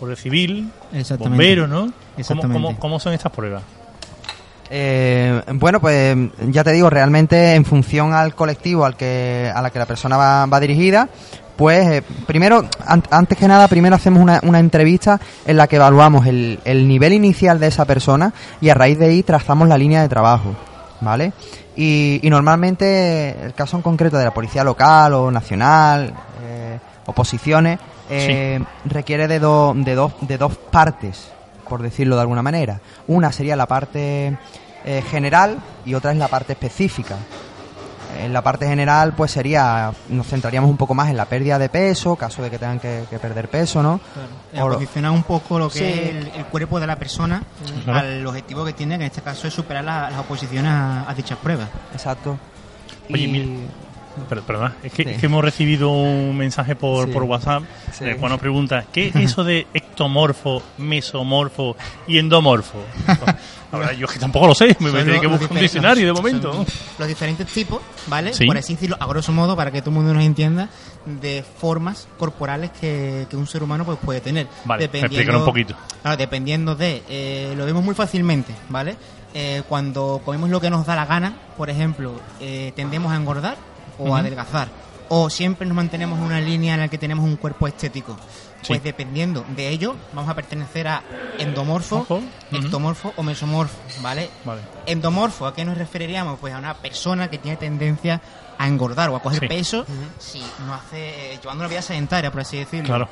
[0.00, 0.70] Policía Civil,
[1.18, 1.80] bomberos, ¿no?
[1.80, 2.54] ¿Cómo, Exactamente.
[2.54, 3.62] cómo, cómo son estas pruebas?
[4.74, 6.16] Eh, bueno, pues
[6.48, 10.16] ya te digo, realmente en función al colectivo al que a la que la persona
[10.16, 11.10] va, va dirigida,
[11.56, 15.76] pues eh, primero, an- antes que nada, primero hacemos una, una entrevista en la que
[15.76, 19.76] evaluamos el, el nivel inicial de esa persona y a raíz de ahí trazamos la
[19.78, 20.54] línea de trabajo,
[21.00, 21.32] ¿vale?
[21.76, 26.12] Y, y normalmente el caso en concreto de la policía local o nacional,
[26.44, 27.78] eh, oposiciones,
[28.10, 31.28] eh, requiere de, do- de, dos, de dos partes,
[31.68, 32.80] por decirlo de alguna manera.
[33.06, 34.36] Una sería la parte
[34.84, 37.16] eh, general y otra es la parte específica.
[38.20, 41.68] En la parte general, pues sería, nos centraríamos un poco más en la pérdida de
[41.68, 44.00] peso, caso de que tengan que, que perder peso, ¿no?
[44.54, 45.84] O Acondicionar un poco lo que Sí.
[45.84, 47.42] es el, el cuerpo de la persona
[47.84, 48.00] Claro.
[48.00, 51.14] al objetivo que tiene, que en este caso es superar la- las oposiciones a, a
[51.14, 51.68] dichas pruebas.
[51.92, 52.38] Exacto.
[53.12, 53.46] Oye, Y- mira,
[54.28, 55.10] Pero, perdona, es que, Sí.
[55.10, 57.12] es que hemos recibido un mensaje por, Sí.
[57.12, 58.04] por WhatsApp Sí.
[58.04, 62.78] nos pregunta, ¿qué es eso de ectomorfo, mesomorfo y endomorfo?
[63.72, 66.02] Ahora, yo es que tampoco lo sé, me Son tendré los- que buscar un diccionario
[66.06, 66.66] de son momento.
[66.98, 68.32] Los diferentes tipos, ¿vale?
[68.46, 70.68] Por así decirlo, a grosso modo, para que todo el mundo nos entienda,
[71.06, 74.46] de formas corporales que, que un ser humano pues, puede tener.
[74.66, 75.74] Vale, explícanos un poquito.
[76.02, 77.02] Claro, dependiendo de...
[77.08, 78.96] eh, lo vemos muy fácilmente, ¿vale?
[79.34, 83.56] Eh, cuando comemos lo que nos da la gana, por ejemplo, eh, tendemos a engordar
[83.98, 84.68] o adelgazar.
[85.14, 88.16] o siempre nos mantenemos en una línea en la que tenemos un cuerpo estético.
[88.62, 88.68] Sí.
[88.68, 91.02] Pues dependiendo de ello, vamos a pertenecer a
[91.38, 92.06] endomorfo,
[92.50, 94.30] ectomorfo o mesomorfo, ¿vale?
[94.44, 94.62] Vale.
[94.86, 96.38] Endomorfo, ¿a qué nos referiríamos?
[96.38, 98.22] Pues a una persona que tiene tendencia
[98.56, 99.48] a engordar o a coger Sí.
[99.48, 99.84] peso
[100.18, 102.86] si no hace, eh, llevando una vida sedentaria, por así decirlo.
[102.86, 103.08] Claro.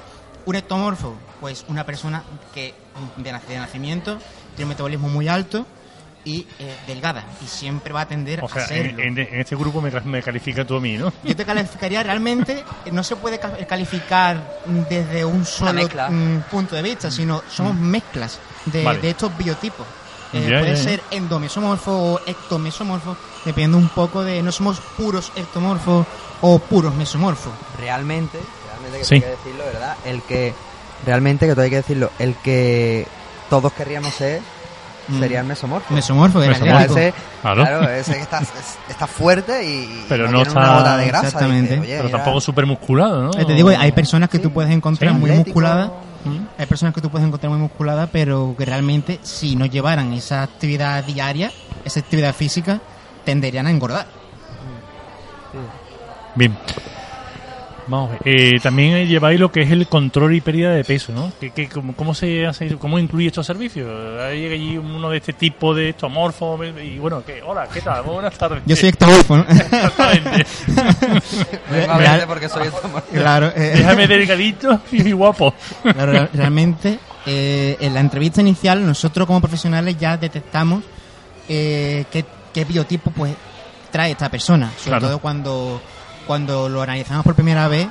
[0.47, 2.23] Un ectomorfo, pues una persona
[2.55, 2.73] que
[3.19, 4.17] de nacimiento
[4.57, 5.67] tiene un metabolismo muy alto
[6.25, 9.03] y eh, delgada y siempre va a tender O sea, a serlo.
[9.03, 11.13] en, en- en este grupo me, me califica tú a mí, ¿no?
[11.25, 15.73] Yo te calificaría realmente, no se puede ca- calificar desde un solo
[16.11, 19.01] mm, punto de vista, sino somos mezclas de, Vale.
[19.01, 19.87] de estos biotipos.
[20.33, 24.41] Eh, puede ser endomesomorfo o ectomesomorfo, dependiendo un poco de.
[24.43, 26.07] No somos puros ectomorfos
[26.43, 27.53] o puros mesomorfos.
[27.79, 29.15] realmente, realmente que Sí.
[29.17, 29.97] hay que decirlo, ¿verdad?
[30.05, 30.55] El que,
[31.05, 33.07] realmente que todo hay que decirlo, el que
[33.49, 34.45] todos querríamos ser Mm.
[35.19, 35.93] Sería el mesomorfo.
[35.95, 36.97] Mesomorfo, el Mesomorfo.
[36.99, 37.63] Ese, Claro.
[37.65, 37.89] claro.
[37.91, 38.51] ese que está, es-
[38.89, 41.27] está fuerte y, Pero y no tiene una gota de grasa.
[41.27, 41.75] Exactamente.
[41.77, 43.31] dice, "Oye, Pero tampoco súper musculado, ¿no?
[43.39, 44.43] Eh, Te digo, hay personas que Sí.
[44.43, 45.19] tú puedes encontrar Sí.
[45.19, 45.49] muy atlético".
[45.61, 45.91] musculadas.
[46.25, 46.39] Mm.
[46.59, 50.43] Hay personas que tú puedes encontrar muy musculadas, pero que realmente si no llevaran esa
[50.43, 51.51] actividad diaria,
[51.85, 52.79] esa actividad física,
[53.25, 54.07] tenderían a engordar.
[56.35, 56.57] Bien.
[57.91, 58.11] Vamos.
[58.25, 61.33] Eh, también eh, lleváis lo que es el control y pérdida de peso, ¿no?
[61.41, 63.89] ¿Qué, qué- cómo, cómo se hace, ¿Cómo incluye estos servicios?
[64.33, 67.43] Llega allí uno de este tipo de estomorfo y bueno, ¿qué?
[67.45, 68.03] Hola, ¿qué tal?
[68.05, 68.63] Buenas tardes.
[68.65, 69.43] Yo soy ectomorfo, ¿no?
[69.49, 70.47] Exactamente.
[71.71, 72.69] Real- verte porque soy
[73.13, 75.53] claro, eh, Déjame delgadito y guapo.
[75.83, 80.85] claro, re- realmente eh, en la entrevista inicial nosotros como profesionales ya detectamos
[81.49, 82.25] eh, qué,
[82.55, 83.35] qué biotipo pues
[83.91, 85.07] trae esta persona, sobre Claro.
[85.09, 85.81] todo cuando,
[86.31, 87.89] cuando lo analizamos por primera vez,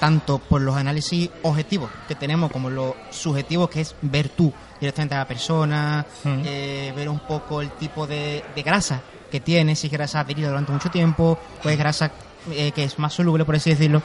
[0.00, 5.14] tanto por los análisis objetivos que tenemos como los subjetivos que es ver tú directamente
[5.14, 9.86] a la persona, eh, ver un poco el tipo de, de grasa que tiene, si
[9.86, 12.10] es grasa adherida durante mucho tiempo, o es grasa
[12.50, 14.02] eh, que es más soluble, por así decirlo,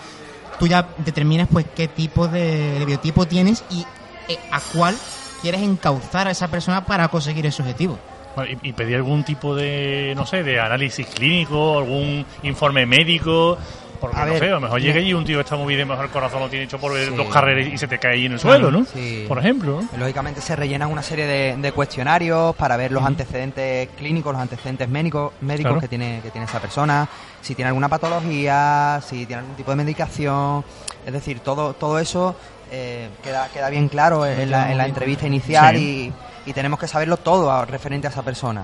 [0.60, 3.84] tú ya determinas pues qué tipo de, de biotipo tienes y
[4.28, 4.96] eh, a cuál
[5.42, 7.98] quieres encauzar a esa persona para conseguir ese objetivo.
[8.46, 13.58] Y, pedir algún tipo de, no sé, de análisis clínico, algún informe médico.
[14.00, 15.76] Porque A no ver, sé, a lo mejor llega allí un tío que está muy
[15.76, 17.14] bien, mejor el corazón lo tiene hecho por Sí.
[17.18, 18.86] dos carreras y se te cae ahí en el suelo, ¿no?
[18.86, 19.26] Sí.
[19.28, 19.98] Por ejemplo, ¿no?
[19.98, 24.88] Lógicamente se rellenan una serie de, de cuestionarios para ver los antecedentes clínicos, los antecedentes
[24.88, 25.82] médicos, médicos Claro.
[25.82, 27.10] que tiene que tiene esa persona,
[27.42, 30.64] si tiene alguna patología, si tiene algún tipo de medicación,
[31.06, 32.36] es decir, todo todo eso
[32.72, 36.14] eh, queda queda bien claro en la, en la entrevista inicial Sí.
[36.14, 36.14] y,
[36.50, 38.64] y tenemos que saberlo todo a- referente a esa persona,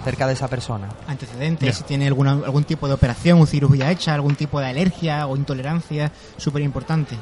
[0.00, 0.88] acerca de esa persona.
[1.06, 5.26] Antecedentes, si tiene alguna, algún tipo de operación o cirugía hecha, algún tipo de alergia
[5.28, 7.16] o intolerancia, súper importante.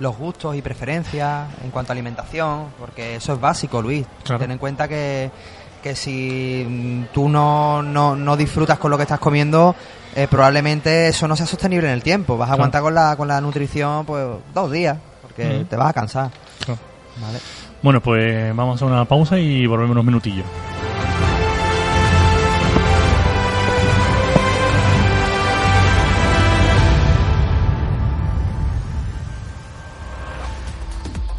[0.00, 4.06] Los gustos y preferencias en cuanto a alimentación, porque eso es básico, Luis.
[4.24, 4.38] Claro.
[4.40, 5.30] Ten en cuenta que,
[5.82, 9.74] que si mm, tú no, no, no disfrutas con lo que estás comiendo,
[10.16, 12.38] eh, probablemente eso no sea sostenible en el tiempo.
[12.38, 12.62] Vas a Claro.
[12.62, 16.30] aguantar con la, con la nutrición pues dos días, porque te vas a cansar.
[16.64, 16.80] Claro.
[17.20, 17.38] ¿vale?
[17.82, 20.46] Bueno, pues vamos a una pausa y volvemos unos minutillos.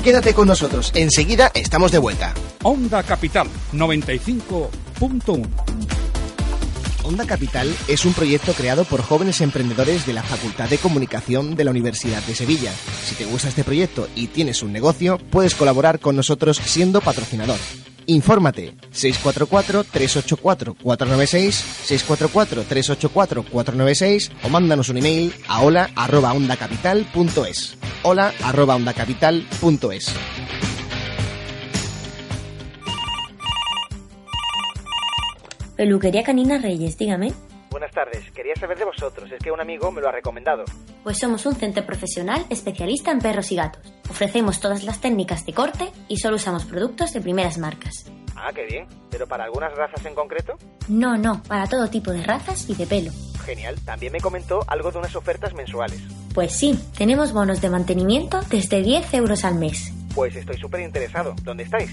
[0.04, 2.34] Quédate con nosotros, enseguida estamos de vuelta.
[2.64, 6.03] Onda Capital 95.1.
[7.04, 11.66] Onda Capital es un proyecto creado por jóvenes emprendedores de la Facultad de Comunicación de
[11.66, 12.72] la Universidad de Sevilla.
[13.06, 17.60] Si te gusta este proyecto y tienes un negocio, puedes colaborar con nosotros siendo patrocinador.
[18.06, 27.78] Infórmate 644-384-496, 644-384-496 o mándanos un email a hola arroba ondacapital.es.
[35.76, 37.34] Peluquería Canina Reyes, dígame.
[37.72, 40.64] Buenas tardes, quería saber de vosotros, es que un amigo me lo ha recomendado.
[41.04, 43.92] Pues somos un centro profesional especialista en perros y gatos.
[44.08, 48.06] Ofrecemos todas las técnicas de corte y solo usamos productos de primeras marcas.
[48.36, 50.54] Ah, qué bien, pero para algunas razas en concreto.
[50.88, 53.12] No, no, para todo tipo de razas y de pelo.
[53.44, 56.00] Genial, también me comentó algo de unas ofertas mensuales.
[56.36, 59.92] Pues sí, tenemos bonos de mantenimiento desde 10 euros al mes.
[60.16, 61.90] Pues estoy súper interesado, ¿dónde estáis?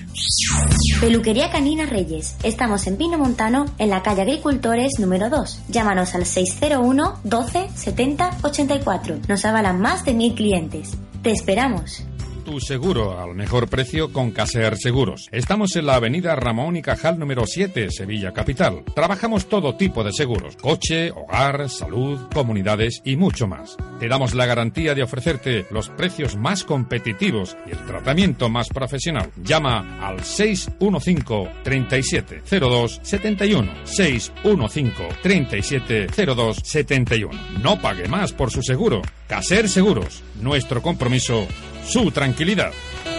[1.00, 2.36] Peluquería Canina Reyes.
[2.42, 5.62] Estamos en Pino Montano, en la calle Agricultores número 2.
[5.68, 9.20] Llámanos al 601 12 70 84.
[9.28, 10.90] Nos avalan más de mil clientes.
[11.22, 12.04] Te esperamos.
[12.50, 15.28] Tu seguro al mejor precio con Caser Seguros.
[15.30, 18.82] Estamos en la avenida Ramón y Cajal número 7, Sevilla Capital.
[18.92, 20.56] Trabajamos todo tipo de seguros.
[20.56, 23.76] Coche, hogar, salud, comunidades y mucho más.
[24.00, 29.30] Te damos la garantía de ofrecerte los precios más competitivos y el tratamiento más profesional.
[29.44, 37.40] Llama al 615 37 02 71 615 37 02 71.
[37.62, 39.02] No pague más por su seguro.
[39.28, 40.24] Caser Seguros.
[40.40, 41.46] Nuestro compromiso,
[41.90, 42.72] su tranquilidad.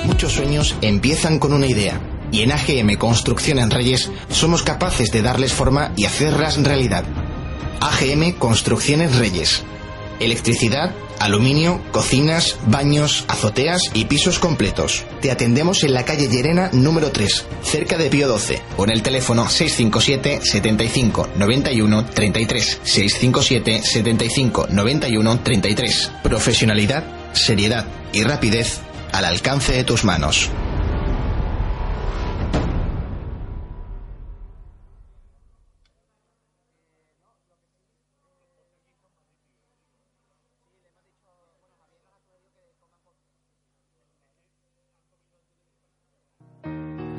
[0.05, 1.99] Muchos sueños empiezan con una idea.
[2.31, 7.03] Y en AGM Construcción en Reyes somos capaces de darles forma y hacerlas realidad.
[7.81, 9.63] AGM Construcciones Reyes.
[10.21, 15.03] Electricidad, aluminio, cocinas, baños, azoteas y pisos completos.
[15.19, 19.01] Te atendemos en la calle Llerena número 3, cerca de Pío 12, o en el
[19.01, 22.79] teléfono 657 75 91 33.
[22.83, 26.11] 657 75 91 33.
[26.23, 28.79] Profesionalidad, seriedad y rapidez
[29.11, 30.49] al alcance de tus manos.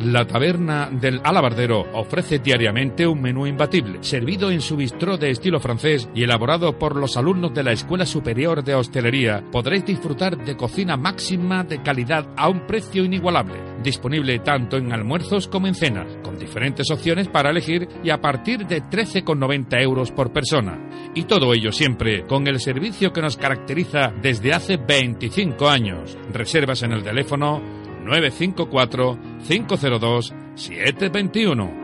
[0.05, 5.61] La taberna del Alabardero ofrece diariamente un menú imbatible, servido en su bistró de estilo
[5.61, 9.45] francés y elaborado por los alumnos de la Escuela Superior de Hostelería.
[9.53, 15.47] Podréis disfrutar de cocina máxima de calidad a un precio inigualable, disponible tanto en almuerzos
[15.47, 20.33] como en cenas, con diferentes opciones para elegir y a partir de 13,90 euros por
[20.33, 20.81] persona.
[21.15, 26.19] Y todo ello siempre con el servicio que nos caracteriza desde hace 25 años.
[26.33, 31.82] Reservas en el teléfono 954 502 721.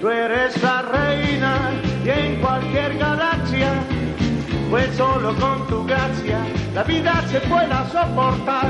[0.00, 1.72] Tú eres la reina
[2.04, 3.72] y en cualquier galaxia,
[4.70, 6.38] pues solo con tu gracia
[6.72, 8.68] la vida se pueda soportar.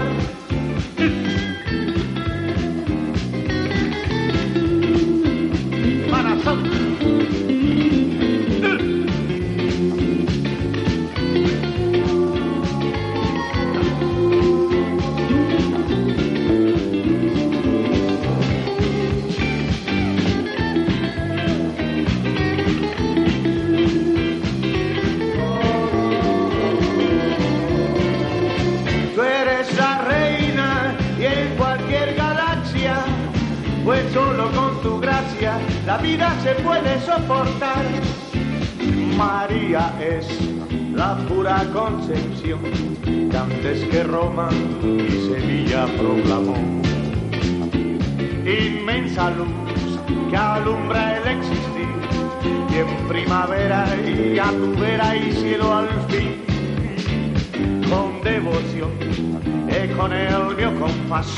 [35.87, 37.85] La vida se puede soportar.
[39.17, 40.27] María es
[40.93, 42.61] la pura concepción
[43.03, 44.49] que antes que Roma
[44.83, 46.57] y Sevilla proclamó.
[48.47, 51.89] Inmensa luz que alumbra el existir
[52.71, 56.45] y en primavera y a tu vera y cielo al fin
[57.89, 58.91] con devoción
[59.69, 61.29] y con el mío compás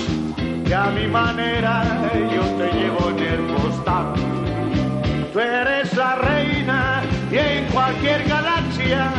[0.68, 1.82] y a mi manera
[2.34, 3.56] yo te llevo en el.
[5.32, 9.10] Tú eres la reina y en cualquier galaxia,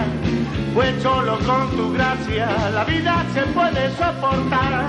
[0.74, 4.88] pues solo con tu gracia la vida se puede soportar.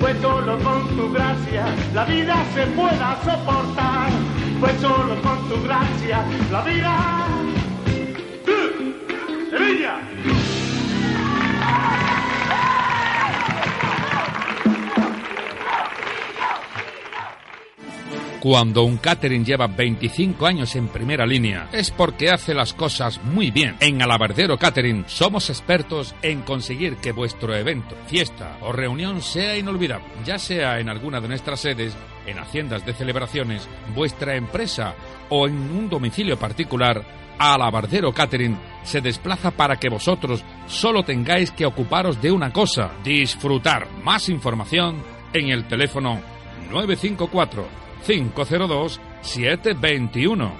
[0.00, 4.08] Pues solo con tu gracia la vida se pueda soportar.
[4.60, 7.26] Pues solo con tu gracia la vida.
[9.50, 10.11] ¡Sevilla!
[18.42, 23.52] Cuando un catering lleva 25 años en primera línea, es porque hace las cosas muy
[23.52, 23.76] bien.
[23.78, 30.06] En Alabardero Catering somos expertos en conseguir que vuestro evento, fiesta o reunión sea inolvidable,
[30.24, 31.96] ya sea en alguna de nuestras sedes,
[32.26, 34.96] en haciendas de celebraciones, vuestra empresa
[35.28, 37.04] o en un domicilio particular.
[37.38, 43.86] Alabardero Catering se desplaza para que vosotros solo tengáis que ocuparos de una cosa, disfrutar.
[44.02, 44.96] Más información
[45.32, 46.20] en el teléfono
[46.72, 50.52] 954 502 721.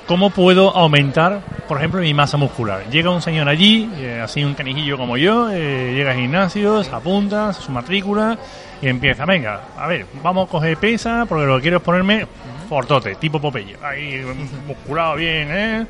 [0.07, 2.89] ¿cómo puedo aumentar, por ejemplo, mi masa muscular?
[2.91, 6.95] Llega un señor allí, eh, así un canijillo como yo, eh, llega al gimnasio, se
[6.95, 8.39] apunta, su matrícula
[8.81, 12.27] y empieza, venga, a ver, vamos a coger pesa porque lo que quiero es ponerme
[12.69, 13.77] fortote, tipo Popeye.
[13.83, 14.23] Ahí,
[14.67, 15.87] musculado bien, ¿eh?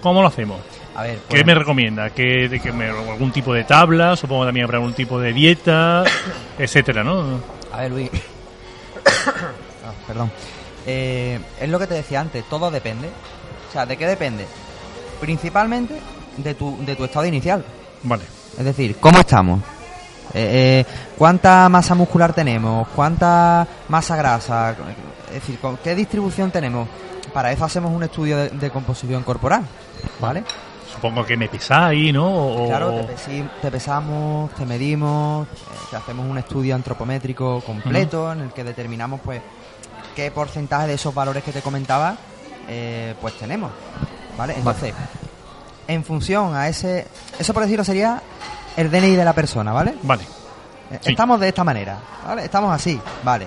[0.00, 0.58] ¿Cómo lo hacemos?
[0.94, 2.10] A ver, ¿Qué me recomienda?
[2.10, 4.14] ¿Qué, de que me, algún tipo de tabla?
[4.14, 6.04] Supongo también habrá algún tipo de dieta,
[6.58, 7.40] etcétera, ¿no?
[7.72, 8.10] A ver, Luis.
[9.84, 10.30] Ah, perdón.
[10.86, 13.08] Eh, es lo que te decía antes, todo depende.
[13.68, 14.46] O sea, ¿de qué depende?
[15.20, 15.98] Principalmente
[16.36, 17.64] de tu, de tu estado inicial.
[18.04, 18.22] Vale.
[18.56, 19.60] Es decir, ¿cómo estamos?
[20.34, 20.86] Eh, eh,
[21.18, 22.86] ¿Cuánta masa muscular tenemos?
[22.94, 24.76] ¿Cuánta masa grasa?
[25.28, 26.88] Es decir, ¿con ¿qué distribución tenemos?
[27.32, 29.64] Para eso hacemos un estudio de, de composición corporal,
[30.20, 30.44] ¿vale?
[30.94, 32.26] Supongo que me pesáis, ¿no?
[32.28, 35.50] O- Claro, te, pesi- te pesamos, te medimos, eh,
[35.90, 39.40] te hacemos un estudio antropométrico completo en el que determinamos pues
[40.14, 42.16] qué porcentaje de esos valores que te comentaba
[42.68, 43.70] eh, pues tenemos,
[44.36, 44.54] ¿vale?
[44.56, 44.94] Entonces,
[45.88, 47.06] en función a ese...
[47.38, 48.22] Eso por decirlo sería
[48.76, 49.94] el DNI de la persona, ¿vale?
[50.02, 50.22] Vale.
[50.90, 51.10] Eh, Sí.
[51.12, 52.44] Estamos de esta manera, ¿vale?
[52.44, 53.46] Estamos así, ¿vale?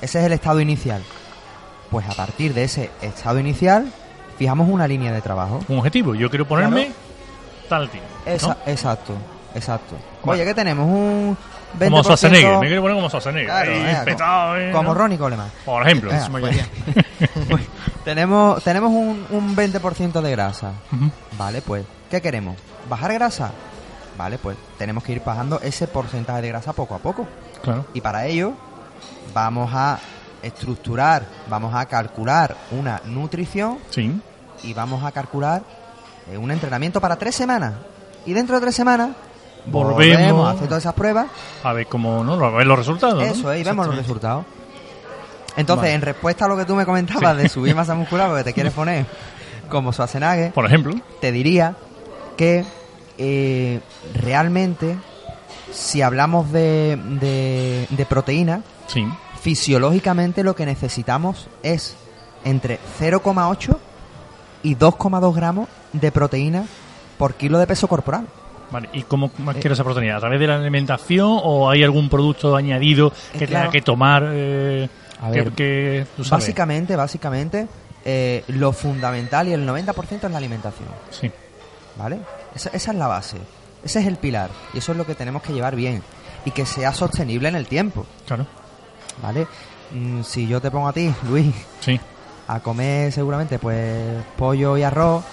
[0.00, 1.02] Ese es el estado inicial.
[1.90, 3.92] Pues a partir de ese estado inicial,
[4.38, 5.60] fijamos una línea de trabajo.
[5.68, 6.14] Un objetivo.
[6.14, 6.98] Yo quiero ponerme Claro.
[7.68, 7.90] tal.
[8.26, 8.32] ¿no?
[8.32, 9.14] Esa- Exacto,
[9.54, 9.96] exacto.
[10.24, 10.42] Vale.
[10.42, 10.86] Oye, ¿qué tenemos?
[10.86, 11.36] Un
[11.78, 11.90] 20%...
[11.90, 12.58] Como Schwarzenegger.
[12.58, 13.46] Me quiero poner como Schwarzenegger.
[13.48, 14.70] Claro, petado, ¿eh?
[14.72, 14.94] como ¿no?
[14.94, 15.50] Ronnie Coleman.
[15.64, 16.10] Por ejemplo.
[16.30, 16.60] Pues,
[17.50, 17.62] pues,
[18.04, 20.72] tenemos tenemos un, un 20% de grasa.
[21.38, 22.56] Vale, pues, ¿qué queremos?
[22.88, 23.50] ¿Bajar grasa?
[24.16, 27.26] Vale, pues tenemos que ir bajando ese porcentaje de grasa poco a poco.
[27.62, 27.84] Claro.
[27.92, 28.52] Y para ello
[29.34, 29.98] vamos a
[30.46, 34.20] estructurar, vamos a calcular una nutrición Sí.
[34.62, 35.62] y vamos a calcular
[36.30, 37.74] eh, un entrenamiento para tres semanas.
[38.24, 39.10] Y dentro de tres semanas
[39.66, 40.16] Volvemos.
[40.18, 41.26] volvemos a hacer todas esas pruebas.
[41.62, 42.32] A ver cómo, ¿no?
[42.44, 43.16] A ver los resultados.
[43.16, 43.22] ¿no?
[43.22, 44.44] Eso, y vemos los resultados.
[45.56, 45.94] Entonces, Vale.
[45.94, 47.42] en respuesta a lo que tú me comentabas Sí.
[47.42, 49.06] de subir masa muscular, porque te quieres poner
[49.70, 50.94] como Schwarzenegger, Por ejemplo.
[51.20, 51.74] te diría
[52.36, 52.64] que
[53.18, 53.80] eh,
[54.14, 54.96] realmente,
[55.72, 59.06] si hablamos de, de, de proteína, Sí.
[59.40, 61.96] Fisiológicamente lo que necesitamos es
[62.44, 63.76] entre 0,8
[64.62, 66.64] y 2,2 gramos de proteína
[67.18, 68.26] por kilo de peso corporal.
[68.70, 69.30] Vale, ¿y cómo Eh.
[69.48, 70.16] adquiero esa proteína?
[70.16, 73.64] ¿A través de la alimentación o hay algún producto añadido que Eh, claro.
[73.66, 74.24] tenga que tomar?
[74.32, 74.88] Eh,
[75.20, 76.44] A que, ver, que tú sabes?
[76.44, 77.68] Básicamente, básicamente,
[78.04, 80.88] eh, lo fundamental y el 90% es la alimentación.
[81.10, 81.30] Sí.
[81.96, 82.18] ¿Vale?
[82.54, 83.36] Esa, esa es la base.
[83.84, 84.50] Ese es el pilar.
[84.74, 86.02] Y eso es lo que tenemos que llevar bien.
[86.44, 88.04] Y que sea sostenible en el tiempo.
[88.26, 88.46] Claro.
[89.22, 89.46] ¿Vale?
[89.92, 91.98] Mm, si yo te pongo a ti, Luis, Sí.
[92.48, 95.24] a comer seguramente pues pollo y arroz,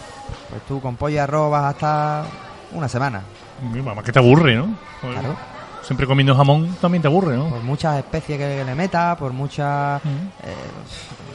[0.50, 2.26] pues tú con pollo y arroz vas a estar
[2.74, 3.22] una semana.
[3.62, 4.76] Mamá, que te aburre, ¿no?
[5.02, 5.36] Pues, Claro.
[5.84, 7.50] Siempre comiendo jamón también te aburre, ¿no?
[7.50, 10.02] Por muchas especies que le metas, por muchas...
[10.04, 10.08] Mm.
[10.44, 10.56] eh,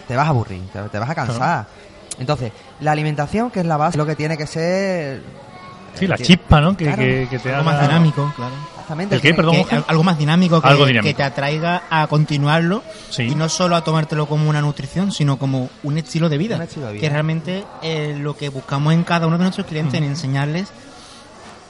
[0.09, 1.67] te vas a aburrir, te, te vas a cansar.
[2.19, 5.23] Entonces, la alimentación, que es la base, lo que tiene que ser...
[5.95, 6.75] Sí, la que- chispa, ¿no?
[6.77, 7.03] Que, Claro.
[7.03, 8.55] que, que te Algo más haga- dinámico, claro.
[8.89, 9.15] Exactamente.
[9.17, 9.35] ¿El qué?
[9.35, 11.09] Perdón, Que- algo más dinámico que, Algo dinámico.
[11.11, 13.25] que te atraiga a continuarlo Sí.
[13.25, 16.57] y no solo a tomártelo como una nutrición, sino como un estilo de vida.
[16.57, 17.01] Un estilo de vida.
[17.03, 20.69] Que realmente es lo que buscamos en cada uno de nuestros clientes, en enseñarles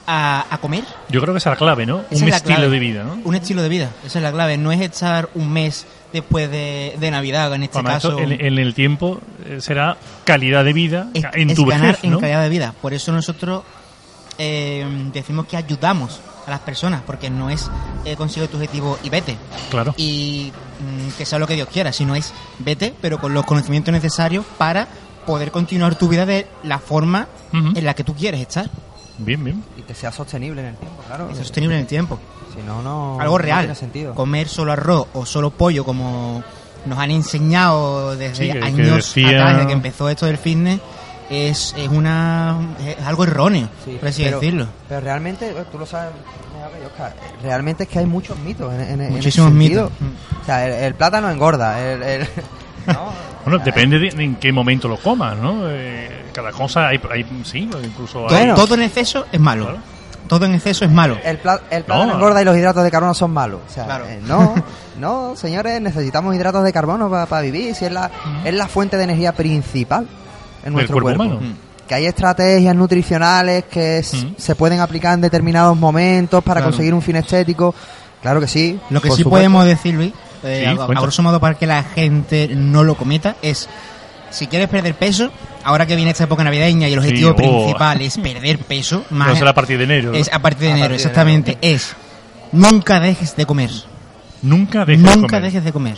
[0.07, 0.85] a, a comer.
[1.09, 2.03] Yo creo que esa es la clave, ¿no?
[2.09, 2.71] Esa un es estilo clave.
[2.71, 3.19] de vida, ¿no?
[3.25, 4.57] Un estilo de vida, esa es la clave.
[4.57, 8.19] No es estar un mes después de, de Navidad, en este Además, esto caso.
[8.31, 12.03] en, en el tiempo eh, será calidad de vida es, en es tu ganar vejez,
[12.05, 12.19] en ¿no?
[12.21, 12.73] calidad de vida.
[12.81, 13.63] Por eso nosotros
[14.39, 17.69] eh, decimos que ayudamos a las personas, porque no es
[18.05, 19.37] eh, consigue tu objetivo y vete.
[19.69, 19.93] Claro.
[19.97, 23.91] Y mm, que sea lo que Dios quiera, sino es vete, pero con los conocimientos
[23.91, 24.87] necesarios para
[25.25, 27.77] poder continuar tu vida de la forma Ujú.
[27.77, 28.69] en la que tú quieres estar.
[29.19, 29.63] Bien, bien.
[29.77, 31.29] Y que sea sostenible en el tiempo, claro.
[31.29, 32.17] Es sostenible en el tiempo.
[32.55, 33.19] Si no, no.
[33.19, 33.59] Algo no real.
[33.61, 34.15] tiene sentido.
[34.15, 36.41] Comer solo arroz o solo pollo, como
[36.85, 40.37] nos han enseñado desde Sí, que- que años decía- atrás, desde que empezó esto del
[40.37, 40.79] fitness,
[41.29, 44.67] es, es una es algo erróneo, Sí, por así pero- decirlo.
[44.87, 46.11] Pero realmente, eh, tú lo sabes
[46.81, 47.13] yo, Oscar,
[47.43, 49.91] realmente es que hay muchos mitos en, en- en ese Muchísimos mitos.
[50.41, 51.79] O sea, el, el plátano engorda.
[51.79, 52.27] El, el-
[52.87, 53.11] ¿no?
[53.45, 55.61] Bueno, depende de en qué momento lo comas, ¿no?
[55.69, 58.53] Eh, cada cosa hay, hay sí, incluso Todo, hay...
[58.53, 59.65] todo en exceso es malo.
[59.65, 59.79] Claro.
[60.27, 61.17] Todo en exceso es malo.
[61.23, 62.13] El, pla- el plátano No.
[62.15, 63.61] engorda y los hidratos de carbono son malos.
[63.67, 64.05] O sea, Claro.
[64.07, 64.53] eh, no,
[64.99, 67.73] no, señores, necesitamos hidratos de carbono para vivir.
[67.73, 68.11] Si es la,
[68.43, 70.07] es la fuente de energía principal
[70.63, 71.35] en nuestro cuerpo cuerpo.
[71.37, 71.53] humano.
[71.87, 74.35] Que hay estrategias nutricionales que Mm.
[74.37, 76.71] se pueden aplicar en determinados momentos para Claro.
[76.71, 77.73] conseguir un fin estético.
[78.21, 78.79] Claro que sí.
[78.89, 79.29] Lo que sí supuesto.
[79.31, 83.35] podemos decir, Luis, eh, Sí, a, grosso modo para que la gente no lo cometa,
[83.41, 83.67] es
[84.29, 85.31] si quieres perder peso,
[85.63, 87.35] ahora que viene esta época navideña y el Sí, objetivo oh.
[87.35, 90.13] principal es perder peso, más No será a partir de enero.
[90.13, 91.95] es a partir de A enero, partir de exactamente, es
[92.51, 93.71] nunca dejes de comer.
[94.41, 95.41] Nunca dejes de nunca comer.
[95.43, 95.97] dejes de comer.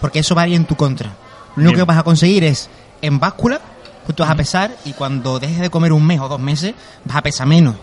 [0.00, 1.08] Porque eso va a ir en tu contra.
[1.56, 1.76] Lo único Bien.
[1.76, 2.68] que vas a conseguir es
[3.02, 3.60] en báscula,
[4.08, 6.72] pues tú vas a pesar y cuando dejes de comer un mes o dos meses,
[7.04, 7.74] vas a pesar menos.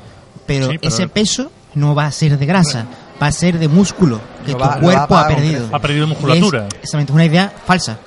[0.48, 2.88] Pero, Sí, pero- ese peso no va a ser de grasa,
[3.22, 5.70] va a ser de músculo que tu va- cuerpo ha perdido.
[5.72, 6.62] Ha perdido musculatura.
[6.68, 8.00] Es, exactamente, es una idea falsa.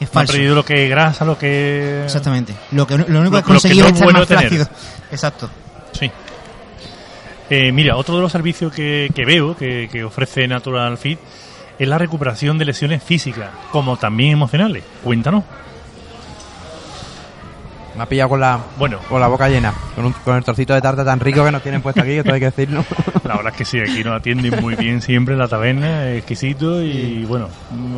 [0.00, 0.32] Es Ha falso.
[0.32, 2.04] perdido lo que es grasa, lo que...
[2.04, 2.54] Exactamente.
[2.72, 4.48] Lo, que, lo único que que conseguido es es estar bueno más tener.
[4.48, 4.68] flácido.
[5.12, 5.50] Exacto.
[5.92, 6.10] Sí.
[7.50, 11.18] Eh, mira, otro de los servicios que, que veo que, que ofrece Natural Fit
[11.78, 14.82] es la recuperación de lesiones físicas, como también emocionales.
[15.04, 15.44] Cuéntanos.
[17.96, 19.72] Me ha pillado con la, Bueno, con la boca llena.
[19.94, 22.32] Con, un- con el trocito de tarta tan rico que nos tienen puesto aquí, esto
[22.32, 22.84] hay que decirlo.
[23.24, 26.18] la verdad es que sí, aquí nos atienden muy bien siempre en la taberna, es
[26.18, 27.48] exquisito y bueno,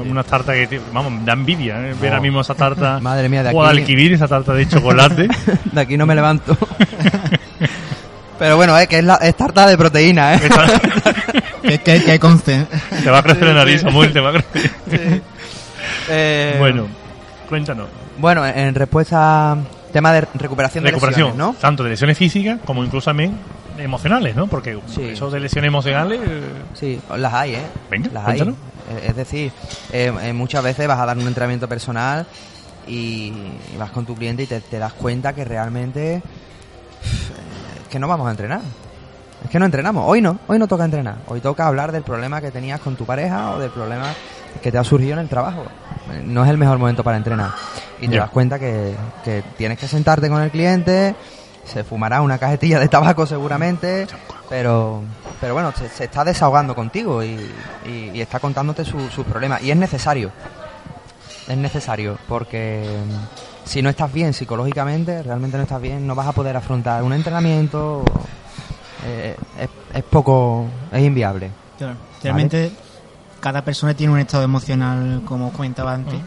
[0.08, 1.94] unas tartas que, vamos, da envidia ¿eh?
[2.00, 2.14] ver Oh.
[2.14, 5.28] ahora mismo esa tarta Madre mía, de o aquí- alquivir, esa tarta de chocolate.
[5.72, 6.56] De aquí no me levanto.
[8.38, 10.40] Pero bueno, es que es, la, es tarta de proteína, ¿eh?
[11.62, 12.66] Que, que, que conste.
[13.02, 13.86] te va a crecer Sí, la nariz, sí.
[13.86, 14.70] Samuel, te va a crecer.
[14.90, 15.20] Sí.
[16.08, 16.86] Eh, Bueno,
[17.48, 17.88] cuéntanos.
[18.18, 19.56] Bueno, en respuesta
[19.92, 21.60] tema de recuperación de Recuperación, lesiones, ¿no?
[21.60, 23.38] tanto de lesiones físicas como incluso también
[23.78, 24.46] emocionales, ¿no?
[24.48, 25.02] Porque Sí.
[25.04, 26.20] eso de lesiones emocionales...
[26.22, 26.42] eh,
[26.74, 27.62] Sí, las hay, ¿eh?
[27.90, 28.40] Venga, las hay.
[28.40, 28.54] Eh,
[29.08, 29.52] Es decir,
[29.92, 32.26] eh, muchas veces vas a dar un entrenamiento personal
[32.86, 33.32] y,
[33.78, 36.22] vas con tu cliente y te, te das cuenta que realmente
[37.90, 38.60] que no vamos a entrenar.
[39.44, 40.04] Es que no entrenamos.
[40.06, 41.16] Hoy no, hoy no toca entrenar.
[41.28, 44.12] Hoy toca hablar del problema que tenías con tu pareja o del problema
[44.62, 45.64] que te ha surgido en el trabajo.
[46.24, 47.50] No es el mejor momento para entrenar.
[48.00, 48.94] Y te das cuenta que,
[49.24, 51.14] que tienes que sentarte con el cliente,
[51.64, 54.06] se fumará una cajetilla de tabaco seguramente,
[54.48, 55.02] pero,
[55.40, 57.38] pero bueno, se, se está desahogando contigo y,
[57.86, 59.62] y- y está contándote su- sus problemas.
[59.62, 60.30] Y es necesario.
[61.46, 66.26] Es necesario, porque mm, si no estás bien psicológicamente, realmente no estás bien, no vas
[66.28, 68.02] a poder afrontar un entrenamiento.
[69.06, 71.50] eh, es, es poco, es inviable.
[71.78, 71.94] Claro.
[72.22, 72.70] Realmente,
[73.40, 76.20] cada persona tiene un estado emocional, como comentaba antes,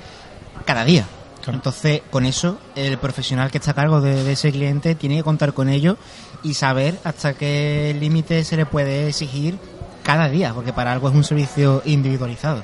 [0.66, 1.06] cada día.
[1.42, 1.58] Claro.
[1.58, 5.24] Entonces, con eso, el profesional que está a cargo de, de ese cliente tiene que
[5.24, 5.98] contar con ello
[6.44, 9.58] y saber hasta qué límite se le puede exigir
[10.04, 12.64] cada día, porque para algo es un servicio individualizado.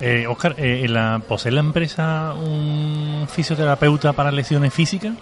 [0.00, 5.14] Eh, Oscar, eh, ¿en la- ¿posee la empresa un fisioterapeuta para lesiones físicas?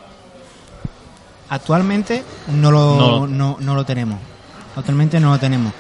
[1.49, 3.27] Actualmente no lo, No.
[3.27, 4.19] no, no lo tenemos.
[4.77, 5.73] Actualmente no lo tenemos.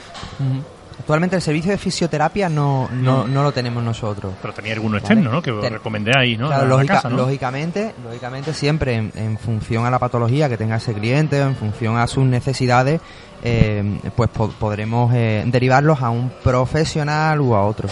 [1.03, 3.27] Actualmente el servicio de fisioterapia no, no, No.
[3.27, 4.35] no lo tenemos nosotros.
[4.41, 5.43] Pero tenía alguno externo, ¿no?
[5.43, 6.47] Que Ten- recomendáis, ¿no?
[6.47, 7.17] Claro, lógica- casa, ¿no?
[7.17, 11.97] lógicamente, lógicamente siempre en, en función a la patología que tenga ese cliente, en función
[11.99, 13.01] a sus necesidades,
[13.43, 17.89] eh, pues po- podremos eh, derivarlos a un profesional u a otro,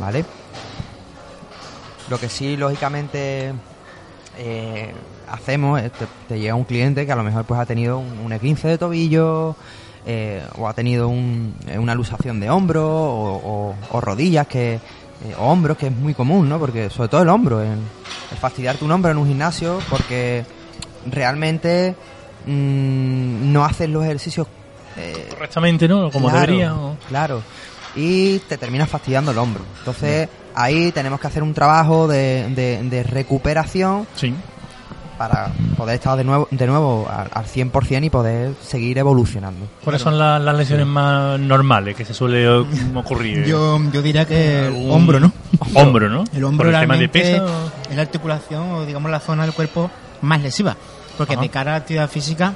[0.00, 0.24] ¿vale?
[2.08, 3.52] Lo que sí, lógicamente,
[4.38, 4.94] eh,
[5.28, 8.18] hacemos, es te, te llega un cliente que a lo mejor pues ha tenido un,
[8.20, 9.56] un E15 de tobillo,
[10.06, 13.36] eh, o ha tenido un- eh, una luxación de hombro, o,
[13.70, 16.58] o- o rodillas, que eh, o hombros, que es muy común, ¿no?
[16.58, 17.70] Porque sobre todo el hombro, el,
[18.30, 20.44] el fastidiarte un hombro en un gimnasio, porque
[21.10, 21.94] realmente
[22.46, 24.46] mm, no haces los ejercicios
[24.96, 26.10] eh, Correctamente, ¿no?
[26.10, 26.74] Como Claro, debería.
[27.08, 27.42] Claro.
[27.94, 29.62] Y te terminas fastidiando el hombro.
[29.78, 34.34] Entonces, ahí tenemos que hacer un trabajo de, de- de recuperación Sí.
[35.18, 39.66] Para poder estar de nuevo, de nuevo al, al 100% y poder seguir evolucionando.
[39.82, 42.46] ¿Cuáles son la- las lesiones más normales que se suele
[42.94, 43.44] ocurrir?
[43.46, 45.32] Yo, yo diría que el hombro, ¿no?
[45.74, 46.24] Hombro, ¿no?
[46.34, 47.46] El hombro el tema de peso.
[47.90, 49.90] es la articulación o digamos la zona del cuerpo
[50.22, 50.76] más lesiva.
[51.16, 51.42] Porque Ajá.
[51.42, 52.52] de cara a la actividad física,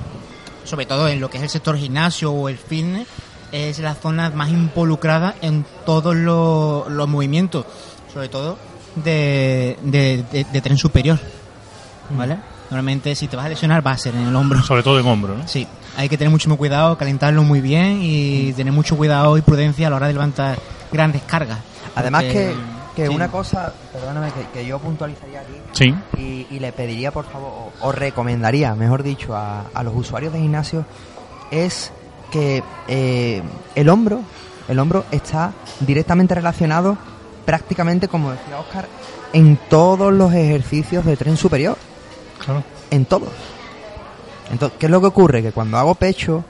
[0.64, 3.06] sobre todo en lo que es el sector gimnasio o el fitness,
[3.52, 7.64] es la zona más involucrada en todos los, los movimientos,
[8.12, 8.58] sobre todo
[8.96, 11.18] de, de, de- de tren superior.
[12.10, 12.36] ¿Vale?
[12.70, 14.62] Normalmente si te vas a lesionar va a ser en el hombro.
[14.62, 15.48] Sobre todo en hombro, ¿no?
[15.48, 15.66] Sí,
[15.96, 19.90] hay que tener mucho cuidado, calentarlo muy bien y tener mucho cuidado y prudencia a
[19.90, 20.58] la hora de levantar
[20.92, 21.58] grandes cargas.
[21.96, 22.54] Además Porque-
[22.94, 23.14] que, que sí.
[23.14, 25.94] una cosa, perdóname, que, que yo puntualizaría aquí Sí.
[26.16, 30.32] y, y le pediría, por favor, o, o recomendaría, mejor dicho, a, a los usuarios
[30.32, 30.84] de gimnasio
[31.50, 31.92] es
[32.30, 33.42] que eh,
[33.74, 34.20] el hombro,
[34.68, 36.96] el hombro está directamente relacionado,
[37.44, 38.86] prácticamente como decía Oscar,
[39.32, 41.76] en todos los ejercicios de tren superior,
[42.44, 42.62] Claro.
[42.90, 43.28] en todos.
[44.50, 45.42] Entonces, ¿qué es lo que ocurre?
[45.42, 46.42] Que cuando hago pecho,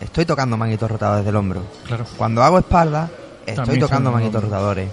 [0.00, 1.62] estoy tocando manguitos rotadores del hombro.
[1.86, 2.04] Claro.
[2.16, 3.08] Cuando hago espalda,
[3.40, 4.42] estoy También tocando hombros.
[4.44, 4.88] rotadores.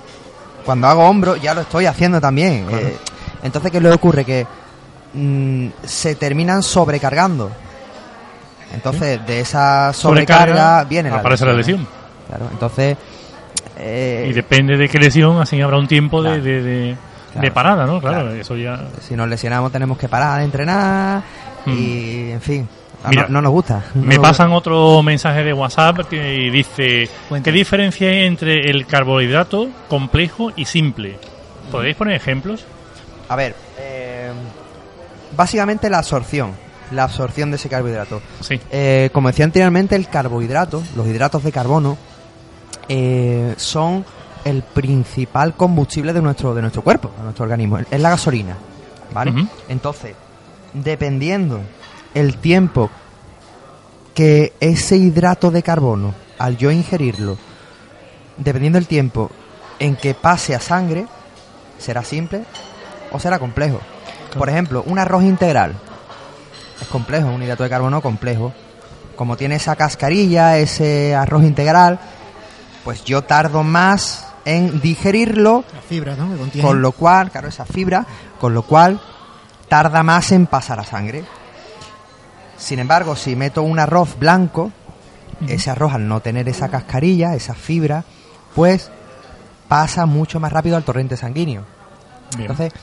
[0.65, 2.65] Cuando hago hombro, ya lo estoy haciendo también.
[2.65, 2.87] Claro.
[2.87, 2.97] Eh,
[3.43, 4.25] entonces, ¿qué es lo que ocurre?
[4.25, 4.47] Que
[5.13, 7.51] mm, se terminan sobrecargando.
[8.73, 11.85] Entonces, de esa sobrecarga, Sobrecarga, viene la aparece la lesión.
[12.27, 12.97] Claro, entonces...
[13.77, 16.43] eh, Y depende de qué lesión, así habrá un tiempo de, Claro.
[16.43, 16.97] de, de-
[17.31, 17.45] Claro.
[17.45, 17.99] de parada, ¿no?
[18.01, 18.33] Claro, Claro.
[18.35, 18.87] eso ya...
[19.01, 21.21] si nos lesionamos tenemos que parar de entrenar
[21.65, 21.71] Mm.
[21.71, 22.67] y, en fin,
[23.03, 23.83] no- Mira, no, nos gusta.
[23.93, 27.43] No Me nos pasan otro mensaje de WhatsApp que dice Cuéntame.
[27.43, 31.17] ¿Qué diferencia hay entre el carbohidrato complejo y simple?
[31.71, 32.65] ¿Podéis poner ejemplos?
[33.29, 34.31] A ver, eh,
[35.37, 36.51] básicamente la absorción,
[36.91, 38.21] la absorción de ese carbohidrato.
[38.41, 38.59] Sí.
[38.71, 41.97] Eh, como decía anteriormente, el carbohidrato, los hidratos de carbono,
[42.89, 44.03] eh, son
[44.45, 47.79] el principal combustible de nuestro, de nuestro cuerpo, de nuestro organismo.
[47.79, 48.57] Es la gasolina,
[49.13, 49.47] ¿vale?
[49.69, 50.15] Entonces,
[50.73, 51.61] dependiendo
[52.13, 52.89] el tiempo
[54.13, 57.37] que ese hidrato de carbono, al yo ingerirlo,
[58.37, 59.31] dependiendo el tiempo
[59.79, 61.05] en que pase a sangre,
[61.77, 62.43] será simple
[63.11, 63.79] o será complejo.
[64.37, 65.75] Por ejemplo, un arroz integral
[66.81, 68.53] es complejo, un hidrato de carbono complejo.
[69.15, 71.99] Como tiene esa cascarilla, ese arroz integral,
[72.83, 76.31] pues yo tardo más en digerirlo, La fibra, ¿no?
[76.31, 76.67] Que contiene.
[76.67, 78.05] con lo cual, claro, esa fibra,
[78.39, 78.99] con lo cual
[79.67, 81.23] tarda más en pasar a sangre.
[82.57, 84.71] Sin embargo, si meto un arroz blanco,
[85.47, 88.03] ese arroz al no tener esa cascarilla, esa fibra,
[88.53, 88.91] pues
[89.67, 91.63] pasa mucho más rápido al torrente sanguíneo.
[92.37, 92.51] Bien.
[92.51, 92.73] Entonces,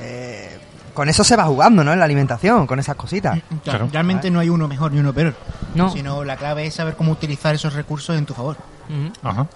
[0.00, 0.58] eh,
[0.94, 1.92] con eso se va jugando, ¿no?
[1.92, 3.34] En la alimentación, con esas cositas.
[3.34, 3.88] Claro, Claro.
[3.92, 5.34] Realmente no hay uno mejor ni uno peor.
[5.74, 5.90] No.
[5.90, 8.56] Sino la clave es saber cómo utilizar esos recursos en tu favor.
[9.22, 9.46] Ajá.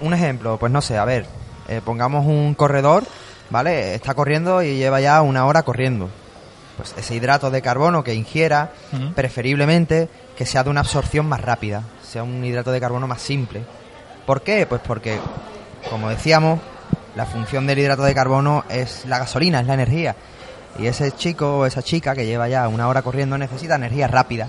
[0.00, 1.26] Un ejemplo, pues no sé, a ver,
[1.68, 3.04] eh, pongamos un corredor,
[3.50, 3.94] ¿vale?
[3.94, 6.08] Está corriendo y lleva ya una hora corriendo.
[6.76, 8.72] Pues ese hidrato de carbono que ingiera,
[9.14, 13.62] preferiblemente que sea de una absorción más rápida, sea un hidrato de carbono más simple.
[14.26, 14.66] ¿Por qué?
[14.66, 15.18] Pues porque,
[15.90, 16.60] como decíamos,
[17.14, 20.16] la función del hidrato de carbono es la gasolina, es la energía.
[20.78, 24.48] Y ese chico o esa chica que lleva ya una hora corriendo necesita energía rápida.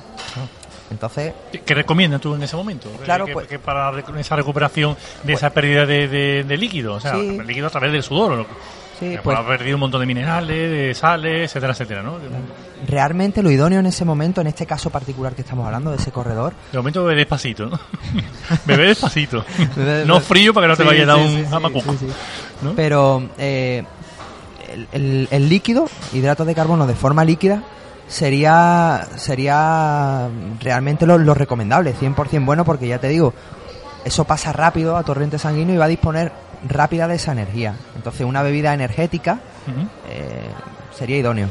[0.94, 2.90] Entonces, ¿Qué- ¿Qué recomiendas tú en ese momento?
[3.04, 7.00] Claro, que, pues- que para esa recuperación de esa pérdida de, de- de líquido, o
[7.00, 7.38] sea, Sí.
[7.40, 8.46] el líquido a través del sudor, ¿no?
[9.00, 12.18] sí, pues ha perdido un montón de minerales, de sales, etcétera, etcétera, ¿no?
[12.88, 16.12] realmente lo idóneo en ese momento, en este caso particular que estamos hablando, de ese
[16.12, 17.80] corredor, De momento bebe despacito, ¿no?
[18.66, 19.44] bebe despacito.
[20.06, 21.96] No frío para que no te Sí, vaya a dar sí, un jamacuco.
[22.62, 22.74] ¿no?
[22.76, 23.84] Pero eh,
[24.72, 27.64] el, el- el líquido, hidratos de carbono de forma líquida,
[28.14, 30.30] sería sería
[30.62, 33.34] realmente lo, lo recomendable, 100% bueno, porque ya te digo,
[34.06, 36.32] eso pasa rápido a torrente sanguíneo y va a disponer
[36.70, 37.74] rápida de esa energía.
[37.96, 39.40] Entonces, una bebida energética
[40.10, 40.48] eh,
[40.96, 41.50] sería idóneo.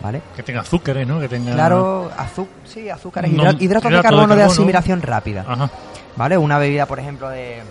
[0.00, 0.20] ¿vale?
[0.36, 1.18] Que tenga azúcares, ¿no?
[1.18, 1.52] Que tenga...
[1.54, 5.44] Claro, azu sí, azúcares, No, hidra- hidratos de hidrato de carbono de asimilación rápida.
[5.48, 5.70] Ajá.
[6.16, 6.36] ¿Vale?
[6.36, 7.62] Una bebida, por ejemplo, de,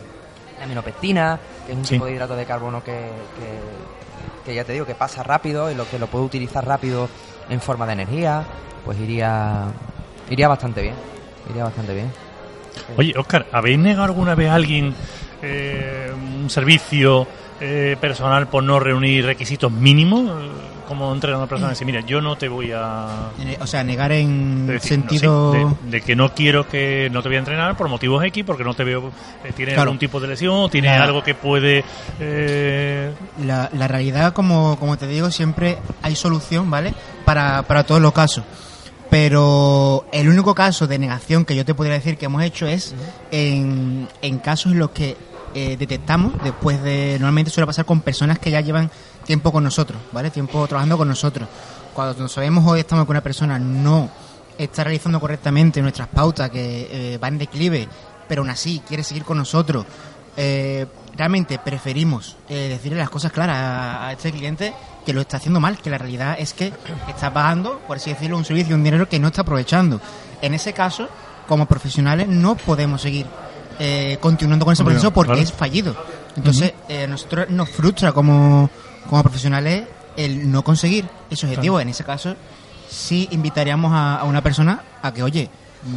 [0.64, 1.96] aminopectina, que es un Sí.
[1.96, 5.76] tipo de hidrato de carbono que, que, que ya te digo que pasa rápido y
[5.76, 7.08] lo que lo puedo utilizar rápido
[7.50, 8.44] en forma de energía,
[8.84, 9.66] pues iría
[10.30, 10.96] iría bastante bien.
[11.50, 12.12] Iría bastante bien.
[12.98, 14.94] Oye, Oscar, ¿habéis negado alguna vez a alguien
[15.42, 17.28] eh, un servicio
[17.60, 20.30] eh, personal por no reunir requisitos mínimos?
[20.88, 23.30] Como entrenar a una persona y decir, mira, yo no te voy a...
[23.40, 25.54] Eh, O sea, negar en decir, sentido...
[25.54, 28.24] no, sí, de, de que no quiero que no te voy a entrenar por motivos
[28.26, 29.12] X, porque no te veo,
[29.44, 29.82] eh, Claro.
[29.82, 31.04] algún tipo de lesión, Claro.
[31.04, 31.84] algo que puede...
[32.20, 33.12] eh,
[33.46, 36.94] La, la realidad, como, como te digo, siempre hay solución, ¿vale?
[37.26, 38.44] Para, para todos los casos.
[39.10, 42.94] Pero el único caso de negación que yo te podría decir que hemos hecho es
[43.32, 45.16] en, en casos en los que
[45.54, 47.14] eh, detectamos después de...
[47.20, 48.92] Normalmente suele pasar con personas que ya llevan
[49.26, 50.30] tiempo con nosotros, ¿vale?
[50.32, 51.48] Tiempo trabajando con nosotros.
[51.94, 54.10] Cuando nos sabemos hoy estamos con una persona no
[54.58, 57.88] está realizando correctamente nuestras pautas, que eh, va en declive,
[58.28, 59.86] pero aún así quiere seguir con nosotros,
[60.38, 64.74] eh, realmente preferimos eh, decirle las cosas claras a, a este cliente
[65.06, 66.74] que lo está haciendo mal, que la realidad es que
[67.08, 70.02] está pagando, por así decirlo, un servicio, un dinero que no está aprovechando.
[70.42, 71.08] En ese caso,
[71.48, 73.26] como profesionales, no podemos seguir
[73.80, 75.44] eh, continuando con ese proceso porque claro.
[75.44, 75.96] es fallido.
[76.36, 78.70] Entonces, eh, a nosotros nos frustra como,
[79.10, 79.88] como profesionales
[80.18, 81.76] el no conseguir ese objetivo.
[81.76, 81.82] Claro.
[81.82, 82.36] En ese caso,
[82.90, 85.50] sí invitaríamos a, a una persona a que, oye,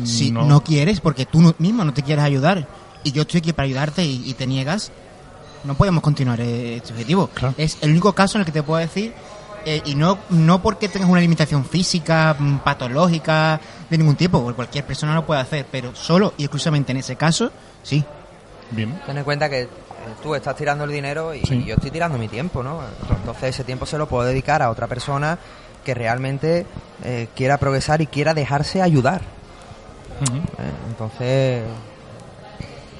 [0.04, 0.44] si No.
[0.44, 2.66] no, quieres, porque tú no- mismo no te quieres ayudar
[3.04, 4.90] y yo estoy aquí para ayudarte y, y te niegas,
[5.64, 7.30] no podemos continuar eh, este objetivo.
[7.56, 9.12] Es el único caso en el que te puedo decir,
[9.64, 14.56] eh, y no, no porque tengas una limitación física, mm, patológica, de ningún tipo, porque
[14.56, 17.50] cualquier persona lo puede hacer, pero solo y exclusivamente en ese caso,
[17.82, 18.04] sí.
[18.70, 19.00] Bien.
[19.06, 19.68] Ten en cuenta que
[20.22, 21.64] tú estás tirando el dinero y Sí.
[21.64, 22.80] yo estoy tirando mi tiempo, ¿no?
[23.10, 25.38] Entonces ese tiempo se lo puedo dedicar a otra persona
[25.84, 26.66] que realmente
[27.04, 29.22] eh, quiera progresar y quiera dejarse ayudar.
[30.20, 31.62] Eh, entonces...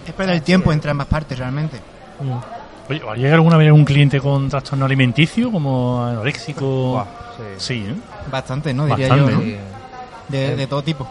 [0.07, 1.79] Es perder el tiempo entre ambas partes, realmente.
[2.89, 7.07] Oye, ¿ha llegado alguna vez un cliente con trastorno alimenticio, como anoréxico?
[7.59, 7.85] sí.
[7.89, 7.95] ¿eh?
[8.31, 8.87] Bastante, ¿no?
[8.87, 9.39] Diría Bastante, yo.
[9.39, 9.45] ¿no?
[9.45, 9.79] ¿no?
[10.29, 11.07] De, de todo tipo.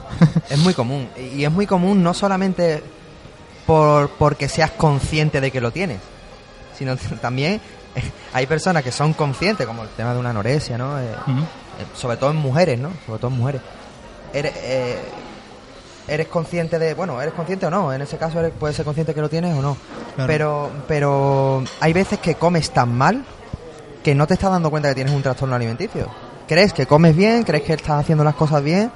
[0.50, 1.08] Es muy común.
[1.36, 2.84] Y es muy común no solamente
[3.68, 6.00] por porque seas consciente de que lo tienes,
[6.76, 7.62] sino también
[7.96, 10.98] eh, hay personas que son conscientes, como el tema de una anorexia, ¿no?
[11.00, 12.90] Eh, eh, sobre todo en mujeres, ¿no?
[13.06, 13.62] Sobre todo en mujeres.
[14.34, 14.98] Eres, eh,
[16.08, 19.14] eres consciente de, bueno, eres consciente o no, en ese caso eres, puedes ser consciente
[19.14, 19.78] que lo tienes o no.
[20.16, 20.28] Claro.
[20.28, 23.24] Pero, pero hay veces que comes tan mal
[24.04, 26.08] que no te estás dando cuenta que tienes un trastorno alimenticio.
[26.48, 28.90] Crees que comes bien, crees que estás haciendo las cosas bien,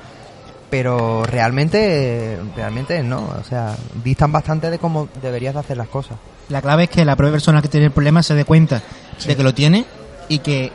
[0.72, 3.30] pero realmente, realmente no.
[3.40, 6.18] O sea, distan bastante de cómo deberías de hacer las cosas.
[6.50, 8.82] La clave es que la propia persona que tiene el problema se dé cuenta
[9.26, 9.86] de que lo tiene
[10.30, 10.72] y que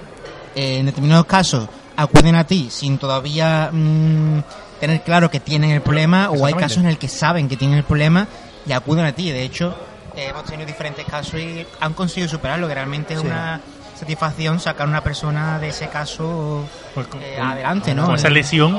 [0.55, 4.41] eh, en determinados casos acuden a ti sin todavía mm,
[4.81, 7.79] tener claro que tienen el problema o hay casos en el que saben que tienen
[7.79, 8.29] el problema
[8.67, 9.31] y acuden a ti.
[9.31, 9.75] De hecho,
[10.15, 13.27] eh, hemos tenido diferentes casos y han conseguido superarlo, que realmente es Sí.
[13.27, 13.61] una
[13.99, 18.15] satisfacción sacar a una persona de ese caso Pues con- eh, con- adelante, con ¿no?
[18.15, 18.79] esa lesión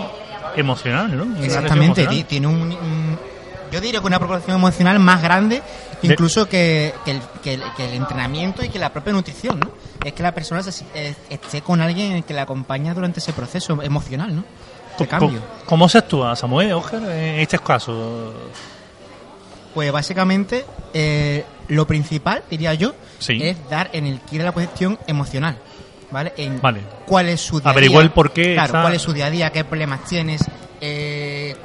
[0.56, 1.44] emocional, ¿no?
[1.44, 2.10] Exactamente, emocional.
[2.16, 3.20] ti- tiene un, un-
[3.72, 5.62] yo diría que una proporción emocional más grande
[6.02, 9.70] incluso que, que el, que el- que el entrenamiento y que la propia nutrición, ¿no?
[10.06, 10.86] Es que la persona se-
[11.30, 14.44] esté con alguien que la acompaña durante ese proceso emocional, ¿no?
[14.98, 15.42] De ¿Cómo- cambio.
[15.66, 18.34] ¿Cómo se actúa, Samuel, Oscar, en estos casos?
[19.74, 23.38] Pues básicamente eh, lo principal, diría yo, Sí.
[23.42, 25.58] es dar en el quiere la cuestión emocional,
[26.12, 26.34] ¿vale?
[26.38, 26.82] En Vale.
[27.06, 28.08] cuál es su día a Averiguar día.
[28.08, 30.42] el por qué Claro, está- cuál es su día a día, qué problemas tienes,
[30.82, 31.56] eh,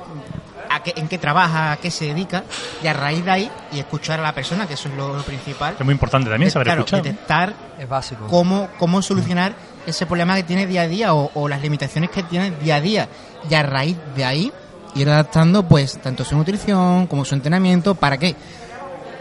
[0.70, 2.44] a qué, en qué trabaja, a qué se dedica,
[2.82, 5.22] y a raíz de ahí, y escuchar a la persona, que eso es lo, lo
[5.22, 5.74] principal.
[5.78, 7.02] Es muy importante también saber claro, escuchar.
[7.02, 8.26] detectar Es básico.
[8.28, 9.54] cómo, cómo solucionar
[9.86, 12.80] ese problema que tiene día a día o, o las limitaciones que tiene día a
[12.80, 13.08] día.
[13.50, 14.52] Y a raíz de ahí,
[14.94, 17.94] ir adaptando pues tanto su nutrición como su entrenamiento.
[17.94, 18.34] ¿Para qué?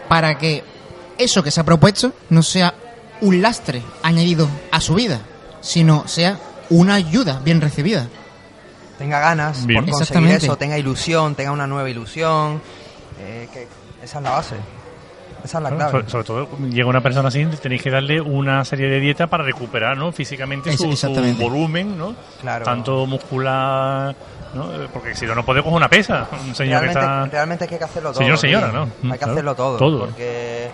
[0.08, 0.62] Para que
[1.18, 2.72] eso que se ha propuesto no sea
[3.22, 5.20] un lastre añadido a su vida,
[5.60, 6.38] sino sea
[6.70, 8.06] una ayuda bien recibida.
[8.98, 9.84] Tenga ganas Bien.
[9.84, 12.60] por conseguir eso, tenga ilusión, tenga una nueva ilusión.
[13.18, 13.66] eh, que
[14.02, 14.56] esa es la base.
[15.44, 15.90] Esa es la clave.
[15.90, 19.42] sobre, sobre todo, llega una persona así, tenéis que darle una serie de dietas para
[19.42, 20.12] recuperar ¿no?
[20.12, 20.86] físicamente su,
[21.38, 22.14] volumen, ¿no?
[22.40, 22.64] Claro.
[22.64, 24.14] tanto muscular,
[24.54, 24.68] ¿no?
[24.92, 26.28] Porque si no, no puede coger una pesa.
[26.46, 27.24] Un señor realmente, que está.
[27.26, 28.20] realmente hay que hacerlo todo.
[28.22, 28.68] Señor, señora.
[28.70, 28.82] ¿no?
[28.82, 29.76] Hay que Claro, hacerlo todo.
[29.78, 29.98] todo.
[30.06, 30.70] Porque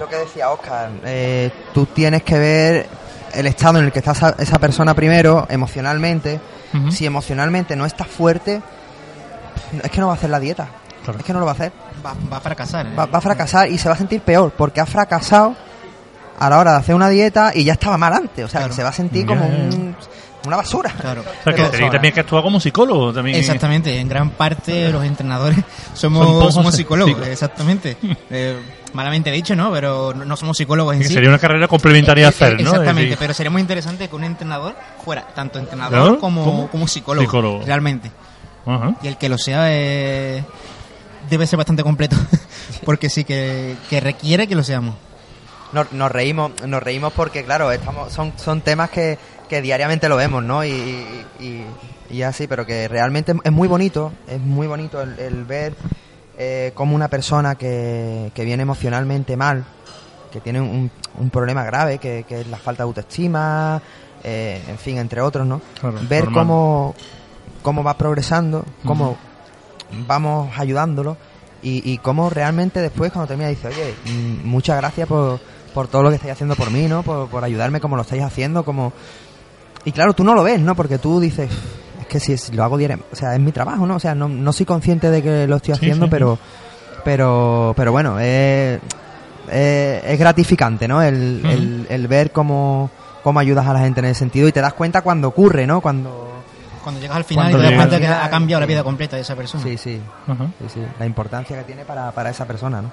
[0.00, 0.90] lo que decía Oscar.
[1.04, 2.88] eh, tú tienes que ver
[3.34, 6.40] el estado en el que está esa, persona primero, emocionalmente.
[6.90, 8.60] Si emocionalmente no está fuerte,
[9.82, 10.68] es que no va a hacer la dieta.
[11.04, 11.18] Claro.
[11.18, 11.72] Es que no lo va a hacer.
[12.04, 12.86] Va, va a fracasar.
[12.86, 12.94] ¿eh?
[12.96, 15.54] Va, va a fracasar y se va a sentir peor porque ha fracasado
[16.38, 18.44] a la hora de hacer una dieta y ya estaba mal antes.
[18.44, 18.70] O sea, Claro.
[18.70, 19.96] que se va a sentir como un-
[20.46, 20.90] una basura.
[20.98, 21.22] Claro.
[21.22, 23.12] O sea, que tenéis también que actuar como psicólogo.
[23.12, 23.36] También.
[23.38, 25.58] Exactamente, en gran parte los entrenadores
[25.94, 27.96] somos, somos psi- psicólogos, psicó- exactamente.
[28.30, 28.56] Eh,
[28.92, 29.70] malamente dicho, ¿no?
[29.72, 31.14] Pero no, somos psicólogos en Que sí.
[31.14, 32.70] sería una carrera complementaria Eh, a hacer, eh, ¿no?
[32.70, 34.74] Exactamente, pero sería muy interesante que un entrenador
[35.04, 37.62] fuera tanto entrenador como, como psicólogo, Psicólogo.
[37.66, 38.10] realmente.
[38.66, 38.94] ajá.
[39.02, 40.44] Y el que lo sea eh,
[41.28, 42.16] debe ser bastante completo,
[42.84, 44.94] porque sí que, que requiere que lo seamos.
[45.72, 49.18] Nos, nos reímos nos reímos porque claro estamos son son temas que,
[49.50, 50.70] que diariamente lo vemos no y,
[51.40, 51.64] y,
[52.08, 55.74] y así pero que realmente es muy bonito es muy bonito el, el ver
[56.38, 59.64] eh, cómo una persona que, que viene emocionalmente mal
[60.32, 63.82] que tiene un, un problema grave que, que es la falta de autoestima
[64.24, 66.34] eh, en fin entre otros no Claro, ver normal.
[66.46, 66.94] cómo
[67.62, 69.18] cómo va progresando cómo
[70.06, 71.16] vamos ayudándolo
[71.62, 75.38] Y, y cómo realmente después, cuando termina, dice, oye, mm, muchas gracias por,
[75.74, 77.02] por todo lo que estáis haciendo por mí, ¿no?
[77.02, 78.94] Por, por ayudarme como lo estáis haciendo, como...
[79.84, 80.74] Y claro, tú no lo ves, ¿no?
[80.74, 81.50] Porque tú dices,
[82.00, 83.96] es que si es- lo hago diario, o sea, es mi trabajo, ¿no?
[83.96, 86.38] O sea, no, no soy consciente de que lo estoy haciendo, sí, pero,
[87.04, 88.78] pero, pero bueno, es,
[89.50, 91.02] es, es gratificante, ¿no?
[91.02, 92.90] El, el, el ver cómo,
[93.22, 95.80] cómo ayudas a la gente en ese sentido y te das cuenta cuando ocurre, ¿no?
[95.80, 96.28] Cuando...
[96.82, 99.16] Cuando llegas al final y Cuando te das cuenta que ha cambiado la vida completa
[99.16, 99.62] de esa persona.
[99.62, 102.90] Sí, sí, sí, sí, la importancia que tiene para, para esa persona, ¿no?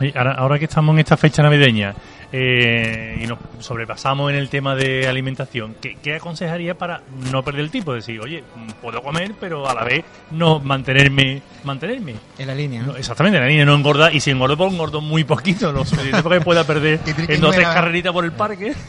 [0.00, 1.94] Oye, ahora, ahora que estamos en esta fecha navideña
[2.32, 7.60] eh, y nos sobrepasamos en el tema de alimentación, ¿qué, qué aconsejaría para no perder
[7.62, 7.92] el tipo?
[7.92, 8.42] Decir, oye,
[8.80, 11.42] puedo comer, pero a la vez no mantenerme.
[11.64, 12.14] mantenerme.
[12.38, 12.92] En la línea, ¿no?
[12.92, 16.22] No, exactamente, la niña no engorda y si engordo, pues engordo muy poquito, lo suficiente
[16.22, 18.74] para que pueda perder en dos tres carreritas por el parque.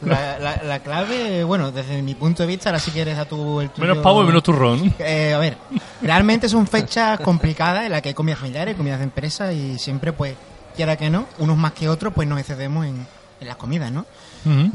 [0.00, 3.60] La, la- la clave, bueno, desde mi punto de vista, ahora si quieres a tu
[3.60, 4.94] el tuyo- menos pavo y menos turrón.
[5.00, 5.56] Eh, a ver,
[6.02, 10.12] realmente son fechas complicadas en las que hay comidas familiares, comidas de empresa y siempre,
[10.12, 10.34] pues,
[10.78, 13.04] quiera que no, unos más que otros, pues nos excedemos en,
[13.40, 14.06] en las comidas, ¿no?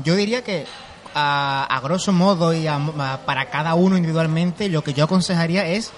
[0.03, 0.65] Yo diría que
[1.15, 5.65] a, a grosso modo y a- a- para cada uno individualmente, lo que yo aconsejaría
[5.65, 5.91] es,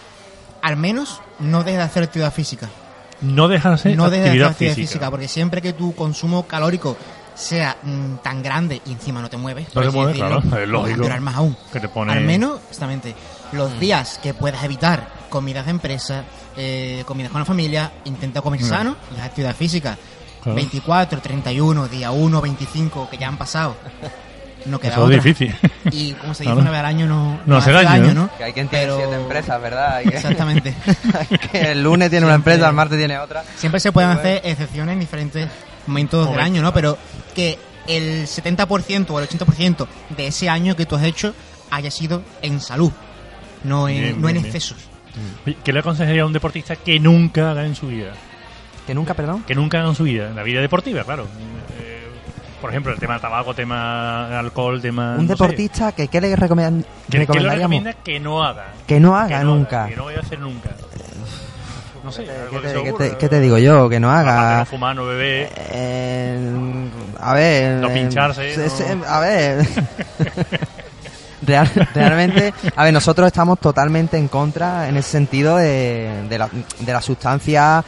[0.61, 2.69] al menos, no dejes de hacer actividad física.
[3.21, 4.75] No dejarse no dejes de hacer actividad física.
[4.75, 5.09] física.
[5.09, 6.95] porque siempre que tu consumo calórico
[7.33, 10.51] sea mm, tan grande y encima no te mueves, No te mueves, decirlo, claro, es
[10.51, 10.65] vas a
[10.97, 11.21] lógico.
[11.21, 11.57] más aún.
[11.73, 13.15] Que te pone- Al menos, justamente,
[13.51, 13.55] Mm.
[13.57, 16.23] los días que puedas evitar comidas de empresa,
[16.57, 19.97] eh, comidas con la familia, intenta comer sano y haz actividad física.
[20.41, 20.55] Claro.
[20.55, 23.75] 24, 31, día 1, 25, que ya han pasado.
[24.65, 25.15] No queda Eso es otra.
[25.17, 25.55] difícil.
[25.91, 26.61] Y como se dice Claro.
[26.61, 28.29] una vez al año no, No hace daño, ¿no?
[28.37, 30.01] Que hay quien tiene Pero- siete empresas, ¿verdad?
[30.01, 30.73] Que- Exactamente.
[31.51, 33.43] que el lunes tiene una empresa, el martes tiene otra.
[33.57, 35.47] Siempre se pueden hacer excepciones en diferentes
[35.87, 36.73] momentos del año, ¿no?
[36.73, 36.97] Pero
[37.35, 41.35] que el 70% o el 80% de ese año que tú has hecho
[41.69, 42.91] haya sido en salud,
[43.63, 44.45] no en, Bien, no en bien.
[45.45, 48.13] Oye, ¿Qué le aconsejaría a un deportista que nunca haga en su vida?
[48.87, 49.43] Que nunca, perdón.
[49.47, 51.23] Que nunca haga en su vida, en la vida deportiva, claro.
[51.79, 52.03] Eh,
[52.61, 55.11] por ejemplo, el tema tabaco, tema alcohol, tema...
[55.17, 55.27] Un no sé.
[55.33, 57.61] deportista que ¿qué le recomiendan- ¿Qué, qué le recomendaríamos?
[57.77, 58.65] recomienda que no haga?
[58.87, 59.87] Que no haga Que no nunca.
[59.87, 60.69] que no vaya a hacer nunca.
[62.03, 63.89] No sé, ¿Qué algo que te, se qué te- qué te digo yo?
[63.89, 64.59] Que no haga.
[64.59, 65.49] no fumar, no beber.
[65.71, 66.39] Eh,
[67.19, 67.81] a ver.
[67.81, 68.55] No eh, pincharse,
[68.95, 69.65] no- a ver.
[71.45, 76.49] Real- realmente, a ver, nosotros estamos totalmente en contra en ese sentido de, de, la-
[76.79, 77.83] de las sustancias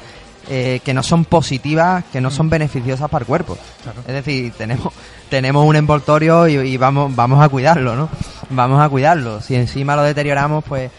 [0.50, 3.58] eh, que no son positivas, que no son beneficiosas para el cuerpo.
[3.84, 4.00] Claro.
[4.08, 4.94] Es decir, tenemos
[5.30, 8.10] tenemos un envoltorio y, y vamos vamos a cuidarlo, ¿no?
[8.50, 9.42] Vamos a cuidarlo.
[9.42, 10.90] Si encima lo deterioramos, pues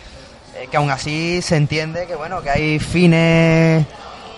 [0.57, 3.87] eh, que aún así se entiende que bueno que hay fines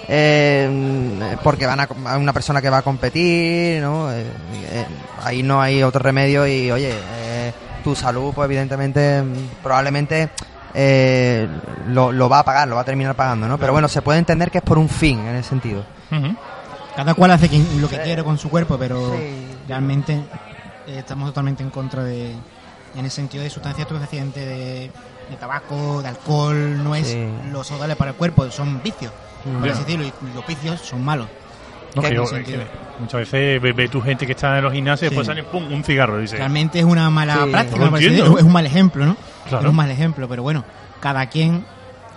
[0.08, 4.12] eh, porque van a, una persona que va a competir, ¿no?
[4.12, 4.24] Eh,
[4.72, 4.86] eh,
[5.22, 10.30] ahí no hay otro remedio y oye, eh, tu salud, pues evidentemente, mm, probablemente
[10.74, 11.48] eh,
[11.88, 13.58] lo, lo va a pagar, lo va a terminar pagando, ¿no?
[13.58, 15.84] Pero bueno, se puede entender que es por un fin en ese sentido.
[16.94, 19.46] Cada cual hace quien- lo que quiere con su cuerpo, pero Sí.
[19.68, 20.14] realmente
[20.86, 22.32] eh, estamos totalmente en contra de,
[22.96, 24.90] en el sentido de sustancias estupefacientes, de,
[25.30, 27.28] de tabaco, de alcohol, no es Sí.
[27.52, 29.12] lo saludable para el cuerpo, son vicios,
[29.60, 31.28] por así decirlo, y los vicios son malos.
[31.94, 32.58] No, ¿Qué que yo- sentido?
[32.60, 32.66] que
[33.00, 35.16] muchas veces ve, ve tu gente que está en los gimnasios y Sí.
[35.20, 36.18] después sale pum, un cigarro.
[36.18, 37.50] Dice, Realmente es una mala Sí.
[37.50, 39.16] práctica, No es un mal ejemplo, ¿no?
[39.48, 39.64] Claro.
[39.64, 40.64] Es un mal ejemplo, pero bueno,
[41.00, 41.64] cada quien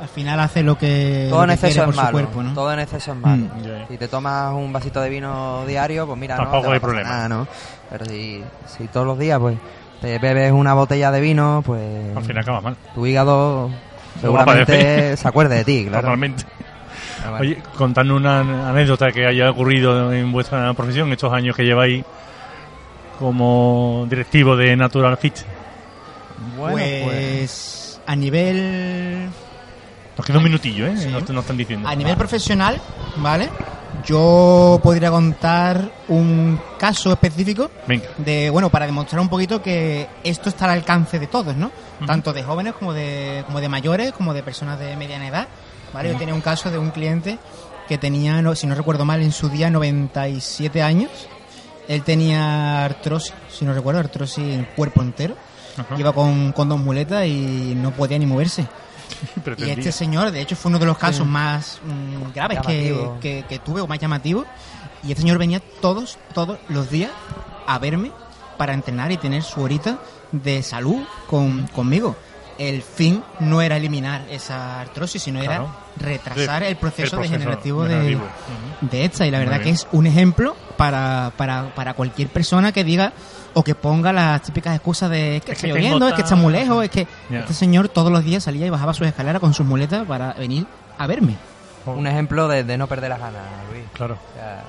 [0.02, 2.12] al final hace lo que, Todo lo en quiere por es su malo.
[2.12, 2.54] cuerpo, ¿no?
[2.54, 3.46] Todo en exceso es malo.
[3.46, 3.88] Mm.
[3.90, 7.10] Si te tomas un vasito de vino diario, pues mira, Tampoco no te hay problema.
[7.10, 7.48] nada, ¿no?
[7.90, 9.58] Pero si, si todos los días, pues,
[10.02, 12.18] te bebes una botella de vino, pues...
[12.18, 12.76] al final acaba mal.
[12.94, 13.70] Tu hígado
[14.20, 16.08] seguramente se acuerde de ti, claro.
[16.08, 16.44] Normalmente.
[17.24, 17.48] Ah, vale.
[17.48, 22.04] Oye, contando una anécdota que haya ocurrido en vuestra profesión, estos años que lleváis
[23.20, 25.36] como directivo de Natural Fit.
[26.58, 29.30] Bueno, pues, a nivel
[30.18, 30.98] Nos queda un minutillo, ¿eh?
[30.98, 31.08] Sí.
[31.10, 31.88] Nos, nos están diciendo.
[31.88, 32.82] A nivel profesional,
[33.18, 33.50] ¿vale?
[34.06, 38.06] Yo podría contar un caso específico Venga.
[38.18, 41.72] de, bueno, para demostrar un poquito que esto está al alcance de todos, ¿no?
[42.06, 45.48] Tanto de jóvenes como de, como de mayores, como de personas de mediana edad,
[45.94, 46.12] ¿vale?
[46.12, 47.38] Yo tenía un caso de un cliente
[47.88, 51.12] que tenía, no, si no recuerdo mal, en su día 97 años.
[51.88, 55.36] Él tenía artrosis, si no recuerdo, artrosis en el cuerpo entero.
[55.78, 55.96] Ajá.
[55.98, 58.68] Iba con, con dos muletas y no podía ni moverse.
[59.58, 63.60] Y este señor, de hecho, fue uno de los casos más mm, graves que, que
[63.60, 64.46] tuve, o más llamativos.
[65.04, 67.12] Y este señor venía todos, todos los días
[67.68, 68.12] a verme
[68.58, 70.00] para entrenar y tener su horita
[70.32, 72.16] de salud con, conmigo.
[72.70, 75.70] El fin no era eliminar esa artrosis, sino Claro.
[75.98, 78.22] era retrasar el proceso, El proceso degenerativo, de, degenerativo.
[78.24, 78.88] Ujú.
[78.92, 79.26] de esta.
[79.28, 83.14] Y la verdad que es un ejemplo para, para, para cualquier persona que diga
[83.54, 86.22] o que ponga las típicas excusas de es que Es está que lloviendo, es que
[86.24, 89.40] está muy lejos, es que este señor todos los días salía y bajaba sus escaleras
[89.40, 90.66] con sus muletas para venir
[90.98, 91.36] a verme.
[91.86, 93.42] un ejemplo de, de no perder las ganas,
[93.72, 93.84] Luis.
[93.94, 94.16] Claro.
[94.16, 94.64] O sea,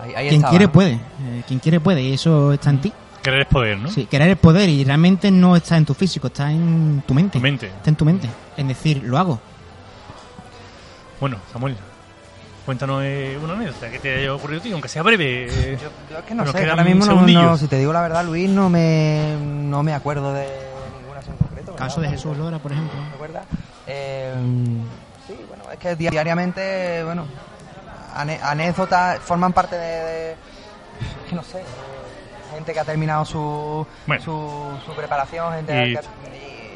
[0.00, 0.72] ahí, ahí Quien estaba, quiere ¿no?
[0.72, 0.92] puede.
[0.92, 2.02] Eh, quien quiere puede.
[2.02, 2.92] Y eso está en ti.
[3.22, 3.90] Querer es poder, ¿no?
[3.90, 7.38] Sí, querer el poder y realmente no está en tu físico, está en tu mente.
[7.38, 7.66] Tu mente.
[7.66, 8.28] Está en tu mente.
[8.56, 9.40] En decir, lo hago.
[11.20, 11.76] Bueno, Samuel,
[12.64, 15.46] cuéntanos eh, una anécdota que te haya ocurrido a ti, aunque sea breve.
[15.50, 18.24] eh, Yo, yo es que no sé, ahora mismo no, si te digo la verdad,
[18.24, 20.46] Luis, no me, no me acuerdo de
[21.00, 21.74] ninguna en concreto.
[21.74, 22.98] Caso de Jesús Lora, por ejemplo.
[23.08, 23.44] ¿Te acuerdas?
[23.88, 24.32] Eh,
[25.26, 27.26] sí, bueno, es que diariamente, bueno,
[28.14, 31.64] anécdotas forman parte de, de- es que no sé, de
[32.58, 34.22] gente que ha terminado su, Bueno.
[34.22, 36.00] su, su preparación, gente Y- que,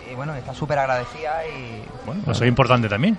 [0.09, 3.19] y, y, bueno, está súper agradecida y Bueno, eso es importante también.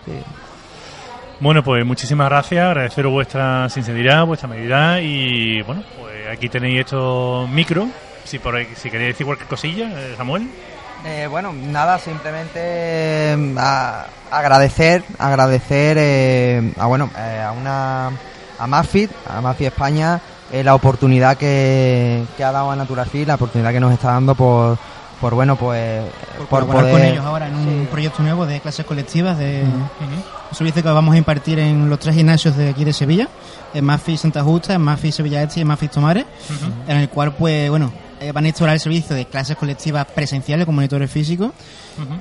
[1.40, 7.50] Bueno, pues muchísimas gracias, agradeceros vuestra sinceridad, vuestra medida y bueno, pues aquí tenéis estos
[7.50, 7.88] micros.
[8.24, 10.50] Si por si queréis decir cualquier cosilla, eh, Samuel.
[11.06, 18.08] Eh, bueno, nada, simplemente eh, a- agradecer, agradecer eh, a bueno, eh, a una
[18.60, 20.22] a Mafit, a Mafit España,
[20.54, 24.36] eh, la oportunidad que, que ha dado a Naturafil, la oportunidad que nos está dando
[24.36, 24.78] por,
[25.20, 26.04] por bueno, pues
[26.48, 30.84] Por colaborar con ellos ahora en un proyecto nuevo de clases colectivas de un servicio
[30.84, 33.30] que vamos a impartir en los tres gimnasios de aquí de Sevilla,
[33.74, 36.26] en Mafi Santa Justa, en Mafi Sevilla Este y en Mafi Tomares,
[36.88, 37.92] en el cual pues bueno,
[38.24, 41.52] eh, van a instaurar el servicio de clases colectivas presenciales con monitores físicos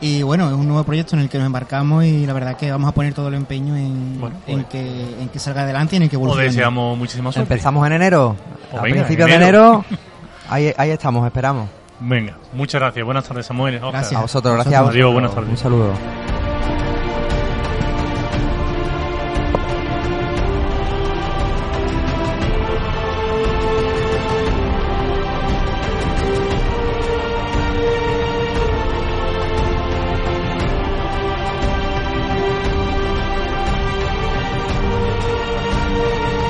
[0.01, 2.71] y bueno, es un nuevo proyecto en el que nos embarcamos y la verdad que
[2.71, 4.81] vamos a poner todo el empeño en, en, que,
[5.21, 6.49] en que salga adelante y en el que Os evolucione.
[6.49, 7.55] deseamos muchísima suerte.
[7.55, 8.37] Empezamos en enero,
[8.73, 9.41] O a venga, principios enero.
[9.41, 9.85] de enero,
[10.51, 11.69] ahí, ahí estamos, esperamos.
[12.01, 13.05] Venga, muchas gracias.
[13.05, 13.77] Buenas tardes, Samuel.
[13.83, 14.05] Oscar.
[14.17, 14.75] A vosotros, gracias.
[14.75, 15.13] a Adiós, vosotros.
[15.13, 15.51] buenas tardes.
[15.51, 16.32] Un saludo.